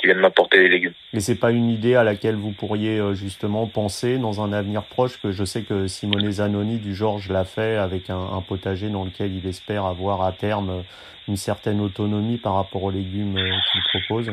qui 0.00 0.06
viennent 0.06 0.18
m'apporter 0.18 0.58
les 0.58 0.68
légumes. 0.68 0.92
Mais 1.12 1.20
c'est 1.20 1.38
pas 1.38 1.50
une 1.50 1.70
idée 1.70 1.94
à 1.94 2.04
laquelle 2.04 2.36
vous 2.36 2.52
pourriez 2.52 2.98
euh, 2.98 3.14
justement 3.14 3.66
penser 3.66 4.18
dans 4.18 4.42
un 4.42 4.52
avenir 4.52 4.82
proche 4.82 5.20
que 5.20 5.32
je 5.32 5.44
sais 5.44 5.62
que 5.62 5.86
Simone 5.86 6.30
Zanoni 6.30 6.78
du 6.78 6.94
Georges 6.94 7.30
l'a 7.30 7.44
fait 7.44 7.76
avec 7.76 8.10
un, 8.10 8.42
potager 8.46 8.88
dans 8.88 9.04
lequel 9.04 9.34
il 9.34 9.46
espère 9.48 9.86
avoir 9.86 10.22
à 10.22 10.32
terme 10.32 10.70
euh, 10.70 10.82
une 11.28 11.36
certaine 11.36 11.80
autonomie 11.80 12.36
par 12.36 12.54
rapport 12.54 12.84
aux 12.84 12.90
légumes 12.90 13.36
euh, 13.36 13.50
qu'il 13.72 14.02
propose? 14.02 14.32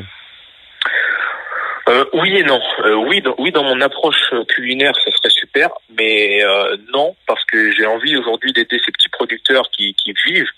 oui 2.14 2.36
et 2.36 2.42
non. 2.42 2.60
oui, 3.08 3.20
dans, 3.20 3.34
oui, 3.38 3.52
dans 3.52 3.62
mon 3.62 3.80
approche 3.80 4.32
culinaire, 4.48 4.94
ça 4.96 5.10
serait 5.10 5.28
mais 5.90 6.42
non, 6.92 7.14
parce 7.26 7.44
que 7.44 7.72
j'ai 7.72 7.86
envie 7.86 8.16
aujourd'hui 8.16 8.52
d'aider 8.52 8.78
ces 8.84 8.92
petits 8.92 9.08
producteurs 9.08 9.68
qui, 9.70 9.94
vivent 10.26 10.50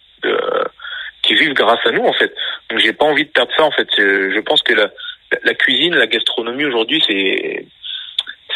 qui 1.22 1.34
vivent 1.34 1.54
grâce 1.54 1.84
à 1.84 1.90
nous 1.90 2.04
en 2.04 2.12
fait. 2.12 2.32
Donc 2.70 2.78
j'ai 2.78 2.92
pas 2.92 3.06
envie 3.06 3.24
de 3.24 3.30
perdre 3.30 3.52
ça 3.56 3.64
en 3.64 3.70
fait. 3.70 3.88
Je 3.96 4.40
pense 4.40 4.62
que 4.62 4.74
la, 4.74 5.54
cuisine, 5.54 5.94
la 5.94 6.06
gastronomie 6.06 6.64
aujourd'hui 6.64 7.02
c'est 7.06 7.66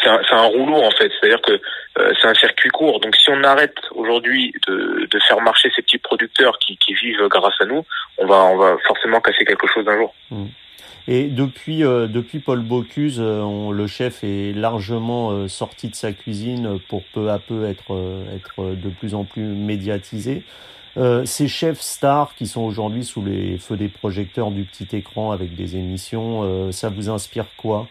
c'est 0.03 0.33
un, 0.33 0.45
rouleau 0.45 0.81
en 0.81 0.91
fait, 0.91 1.11
c'est-à-dire 1.19 1.41
que 1.41 1.51
euh, 1.51 2.13
c'est 2.19 2.27
un 2.27 2.33
circuit 2.33 2.69
court. 2.69 2.99
Donc 3.01 3.15
si 3.15 3.29
on 3.29 3.43
arrête 3.43 3.77
aujourd'hui 3.91 4.53
de, 4.67 5.07
faire 5.27 5.41
marcher 5.41 5.69
ces 5.75 5.81
petits 5.83 5.99
producteurs 5.99 6.57
qui, 6.57 6.77
vivent 6.93 7.27
grâce 7.27 7.59
à 7.59 7.65
nous, 7.65 7.85
on 8.17 8.25
va 8.25 8.45
on 8.45 8.57
va 8.57 8.77
forcément 8.87 9.21
casser 9.21 9.45
quelque 9.45 9.67
chose 9.67 9.87
un 9.87 9.97
jour. 9.97 10.13
Mmh. 10.31 10.45
Et 11.07 11.25
depuis 11.25 11.83
euh, 11.83 12.07
depuis 12.07 12.39
Paul 12.39 12.59
Bocuse, 12.61 13.19
euh, 13.19 13.71
le 13.71 13.87
chef 13.87 14.23
est 14.23 14.53
largement 14.53 15.47
sorti 15.47 15.89
de 15.89 15.95
sa 15.95 16.11
cuisine 16.13 16.79
pour 16.89 17.03
peu 17.13 17.29
à 17.29 17.39
peu 17.39 17.65
être 17.65 18.23
être 18.35 18.75
de 18.75 18.89
plus 18.89 19.15
en 19.15 19.23
plus 19.23 19.43
médiatisé. 19.43 20.43
Euh, 20.97 21.23
ces 21.23 21.47
chefs 21.47 21.79
stars 21.79 22.35
qui 22.35 22.45
sont 22.47 22.61
aujourd'hui 22.61 23.05
sous 23.05 23.23
les 23.23 23.57
feux 23.57 23.77
des 23.77 23.87
projecteurs 23.87 24.51
du 24.51 24.63
petit 24.63 24.87
écran 24.95 25.31
avec 25.31 25.55
des 25.55 25.77
émissions, 25.77 26.43
euh, 26.43 26.71
ça 26.71 26.89
vous 26.89 27.09
inspire 27.09 27.45
quoi? 27.55 27.87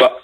Bah, 0.00 0.18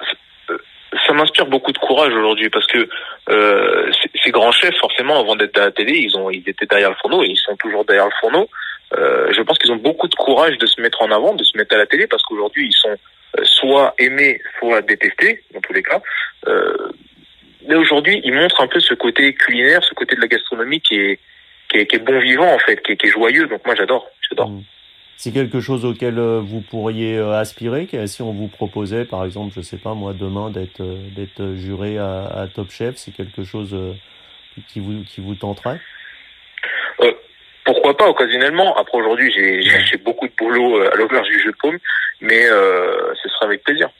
euh, 0.50 0.59
ça 1.07 1.12
m'inspire 1.12 1.46
beaucoup 1.46 1.70
de 1.70 1.78
courage 1.78 2.12
aujourd'hui 2.12 2.50
parce 2.50 2.66
que 2.66 2.88
euh, 3.31 3.92
ces 4.24 4.31
grands 4.33 4.50
chefs, 4.50 4.76
forcément, 4.78 5.20
avant 5.20 5.37
d'être 5.37 5.57
à 5.59 5.66
la 5.66 5.70
télé, 5.70 5.96
ils 5.96 6.16
ont, 6.16 6.28
ils 6.28 6.42
étaient 6.48 6.66
derrière 6.66 6.90
le 6.90 6.96
fourneau 6.96 7.22
et 7.22 7.28
ils 7.28 7.37
sont 7.37 7.57
toujours 7.57 7.85
derrière 7.85 8.07
le 8.07 8.12
fourneau. 8.20 8.48
Euh, 8.96 9.33
je 9.33 9.42
pense 9.42 9.59
qu'ils 9.59 9.72
ont 9.72 9.77
beaucoup 9.77 10.09
de 10.09 10.14
courage 10.14 10.57
de 10.59 10.66
se 10.66 10.81
mettre 10.81 11.03
en 11.03 11.11
avant, 11.11 11.35
de 11.35 11.44
se 11.44 11.57
mettre 11.57 11.74
à 11.74 11.79
la 11.79 11.87
télé 11.87 12.07
parce 12.07 12.22
qu'aujourd'hui 12.22 12.68
ils 12.68 12.72
sont 12.72 12.96
soit 13.42 13.94
aimés, 13.98 14.40
soit 14.59 14.81
détestés 14.83 15.42
dans 15.53 15.61
tous 15.61 15.72
les 15.72 15.83
cas. 15.83 16.01
Euh, 16.46 16.90
mais 17.68 17.74
aujourd'hui, 17.74 18.20
il 18.24 18.33
montre 18.33 18.61
un 18.61 18.66
peu 18.66 18.81
ce 18.81 18.94
côté 18.94 19.35
culinaire, 19.35 19.85
ce 19.85 19.94
côté 19.94 20.16
de 20.16 20.20
la 20.20 20.27
gastronomie 20.27 20.81
qui 20.81 20.94
est, 20.94 21.18
qui 21.70 21.77
est, 21.79 21.98
bon 21.98 22.18
vivant, 22.18 22.51
en 22.53 22.59
fait, 22.59 22.81
qui 22.83 22.92
est, 22.92 23.11
joyeux. 23.11 23.46
Donc 23.46 23.64
moi, 23.66 23.74
j'adore. 23.74 24.09
J'adore. 24.29 24.48
Mmh. 24.48 24.62
C'est 25.16 25.33
quelque 25.33 25.61
chose 25.61 25.85
auquel 25.85 26.18
euh, 26.18 26.40
vous 26.40 26.61
pourriez 26.61 27.18
euh, 27.18 27.33
aspirer 27.33 27.88
Si 28.07 28.22
on 28.22 28.33
vous 28.33 28.46
proposait, 28.46 29.05
par 29.05 29.24
exemple, 29.24 29.53
je 29.55 29.61
sais 29.61 29.77
pas 29.77 29.92
moi, 29.92 30.14
demain 30.14 30.51
d'être 30.51 30.81
euh, 30.81 30.96
d'être 31.14 31.57
juré 31.57 31.98
à, 31.98 32.46
Top 32.55 32.70
Chef, 32.70 32.96
c'est 32.96 33.11
quelque 33.11 33.42
chose 33.42 33.77
qui 34.68 34.81
vous 34.81 35.03
qui 35.05 35.20
vous 35.20 35.35
tenterait? 35.35 35.81
Pourquoi 37.68 37.94
pas 37.96 38.09
occasionnellement. 38.09 38.74
Après 38.76 38.96
aujourd'hui, 38.98 39.31
j'ai 39.31 39.98
beaucoup 39.98 40.26
de 40.26 40.33
boulot 40.38 40.81
à 40.81 40.96
l'auberge 40.96 41.28
du 41.28 41.38
jeu 41.38 41.52
de 41.52 41.57
paume, 41.61 41.78
mais 42.20 42.42
ce 42.42 43.28
sera 43.28 43.44
avec 43.44 43.62
plaisir. 43.62 43.90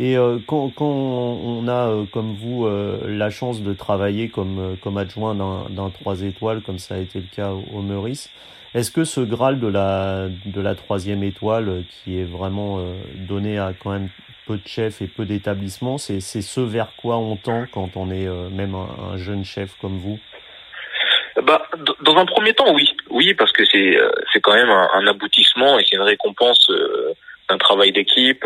Et 0.00 0.16
euh, 0.16 0.38
quand, 0.46 0.70
quand, 0.70 0.86
on 0.86 1.68
a, 1.68 1.90
euh, 1.90 2.04
comme 2.10 2.34
vous, 2.34 2.64
euh, 2.64 3.02
la 3.06 3.28
chance 3.28 3.60
de 3.60 3.74
travailler 3.74 4.30
comme, 4.30 4.78
comme 4.82 4.96
adjoint 4.96 5.34
d'un 5.34 5.90
3 5.90 6.22
étoiles, 6.22 6.62
comme 6.62 6.78
ça 6.78 6.94
a 6.94 6.98
été 6.98 7.18
le 7.18 7.26
cas 7.30 7.50
au, 7.50 7.82
Meurice, 7.82 8.30
est-ce 8.74 8.90
que 8.90 9.04
ce 9.04 9.20
Graal 9.20 9.60
de 9.60 9.66
la, 9.66 10.28
de 10.46 10.60
la 10.62 10.74
troisième 10.74 11.22
étoile, 11.22 11.84
qui 11.90 12.18
est 12.18 12.24
vraiment 12.24 12.82
donné 13.14 13.58
à 13.58 13.74
quand 13.78 13.90
même 13.90 14.08
peu 14.46 14.56
de 14.56 14.66
chefs 14.66 15.02
et 15.02 15.06
peu 15.06 15.26
d'établissements, 15.26 15.98
c'est 15.98 16.20
ce 16.20 16.60
vers 16.60 16.94
quoi 16.96 17.18
on 17.18 17.36
tend 17.36 17.66
quand 17.70 17.90
on 17.96 18.10
est 18.10 18.28
même 18.50 18.74
un, 18.74 19.18
jeune 19.18 19.44
chef 19.44 19.74
comme 19.82 19.98
vous? 19.98 20.18
Bah, 21.42 21.66
dans 22.00 22.16
un 22.16 22.26
premier 22.26 22.54
temps, 22.54 22.72
oui, 22.72 22.96
oui, 23.10 23.34
parce 23.34 23.52
que 23.52 23.64
c'est 23.64 23.98
c'est 24.32 24.40
quand 24.40 24.54
même 24.54 24.70
un, 24.70 25.06
aboutissement 25.06 25.78
et 25.78 25.84
c'est 25.84 25.96
une 25.96 26.02
récompense 26.02 26.70
d'un 27.48 27.58
travail 27.58 27.92
d'équipe, 27.92 28.44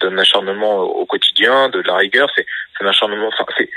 d'un 0.00 0.18
acharnement 0.18 0.80
au 0.80 1.06
quotidien, 1.06 1.68
de 1.68 1.80
la 1.80 1.96
rigueur. 1.96 2.28
C'est 2.36 2.46
un 2.80 2.86
acharnement. 2.86 3.28
Enfin, 3.28 3.44
c'est 3.56 3.68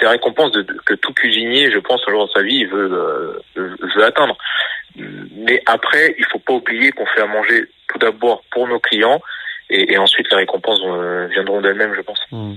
c'est 0.00 0.06
la 0.06 0.12
récompense 0.12 0.52
de, 0.52 0.62
que 0.86 0.94
tout 0.94 1.12
cuisinier, 1.12 1.70
je 1.70 1.78
pense, 1.78 2.00
un 2.06 2.10
jour 2.10 2.26
dans 2.26 2.32
sa 2.32 2.42
vie, 2.42 2.64
veut 2.64 2.90
euh, 3.56 3.76
veut 3.94 4.04
atteindre. 4.04 4.36
Mais 4.96 5.62
après, 5.66 6.14
il 6.18 6.24
faut 6.26 6.38
pas 6.38 6.54
oublier 6.54 6.90
qu'on 6.92 7.06
fait 7.06 7.20
à 7.20 7.26
manger 7.26 7.66
tout 7.88 7.98
d'abord 7.98 8.42
pour 8.50 8.66
nos 8.66 8.80
clients 8.80 9.20
et, 9.68 9.96
ensuite 9.98 10.28
les 10.30 10.38
récompenses 10.38 10.80
euh, 10.84 11.28
viendront 11.28 11.60
d'elles-mêmes, 11.60 11.94
je 11.94 12.00
pense. 12.00 12.20
Mmh. 12.32 12.54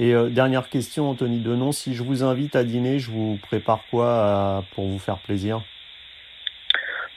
Et 0.00 0.14
euh, 0.14 0.28
dernière 0.28 0.68
question, 0.68 1.10
Anthony 1.10 1.38
Denon, 1.38 1.70
si 1.70 1.94
je 1.94 2.02
vous 2.02 2.24
invite 2.24 2.56
à 2.56 2.64
dîner, 2.64 2.98
je 2.98 3.10
vous 3.10 3.38
prépare 3.42 3.80
quoi 3.90 4.64
pour 4.74 4.86
vous 4.86 4.98
faire 4.98 5.18
plaisir? 5.18 5.60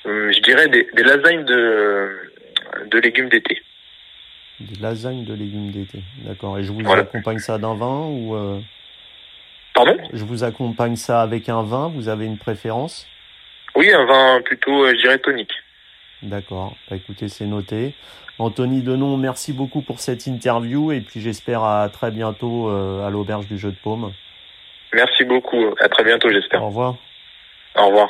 Je 0.08 0.39
dirais 0.41 0.70
des, 0.70 0.88
des 0.93 1.04
lasagnes 1.04 1.43
de, 1.43 2.32
de 2.89 3.00
légumes 3.00 3.30
d'été. 3.30 3.62
Des 4.60 4.80
lasagnes 4.82 5.26
de 5.26 5.34
légumes 5.34 5.72
d'été, 5.72 6.00
d'accord. 6.26 6.58
Et 6.58 6.63
je 6.63 6.72
vous 6.72 6.89
accompagne 6.89 7.39
ça 7.39 7.58
d'un 7.58 7.76
vin 7.76 8.08
ou 8.08 8.36
euh... 8.36 8.60
Pardon? 9.76 9.98
Je 10.13 10.24
vous 10.24 10.43
accompagne 10.43 10.96
ça 10.96 11.22
avec 11.22 11.50
un 11.50 11.62
vin. 11.62 11.91
Vous 11.93 12.10
avez 12.10 12.26
une 12.26 12.39
préférence? 12.39 13.06
Oui, 13.76 13.91
un 13.93 14.06
vin 14.06 14.41
plutôt, 14.41 14.86
euh, 14.86 14.93
je 14.96 15.02
dirais 15.02 15.20
tonique. 15.20 15.54
D'accord. 16.24 16.76
Bah, 16.89 16.96
écoutez, 16.96 17.28
c'est 17.30 17.46
noté. 17.46 17.93
Anthony 18.39 18.82
Denon, 18.82 19.17
merci 19.17 19.54
beaucoup 19.54 19.82
pour 19.82 20.00
cette 20.00 20.26
interview 20.26 20.91
et 20.91 21.02
puis 21.02 21.22
j'espère 21.22 21.63
à 21.63 21.89
très 21.89 22.10
bientôt 22.10 22.70
euh, 22.70 23.06
à 23.06 23.12
l'auberge 23.12 23.48
du 23.48 23.58
Jeu 23.60 23.70
de 23.70 23.78
Paume. 23.84 24.13
Merci 24.93 25.26
beaucoup. 25.26 25.76
À 25.80 25.89
très 25.89 26.04
bientôt, 26.04 26.30
j'espère. 26.30 26.63
Au 26.63 26.67
revoir. 26.67 26.96
Au 27.76 27.88
revoir. 27.88 28.10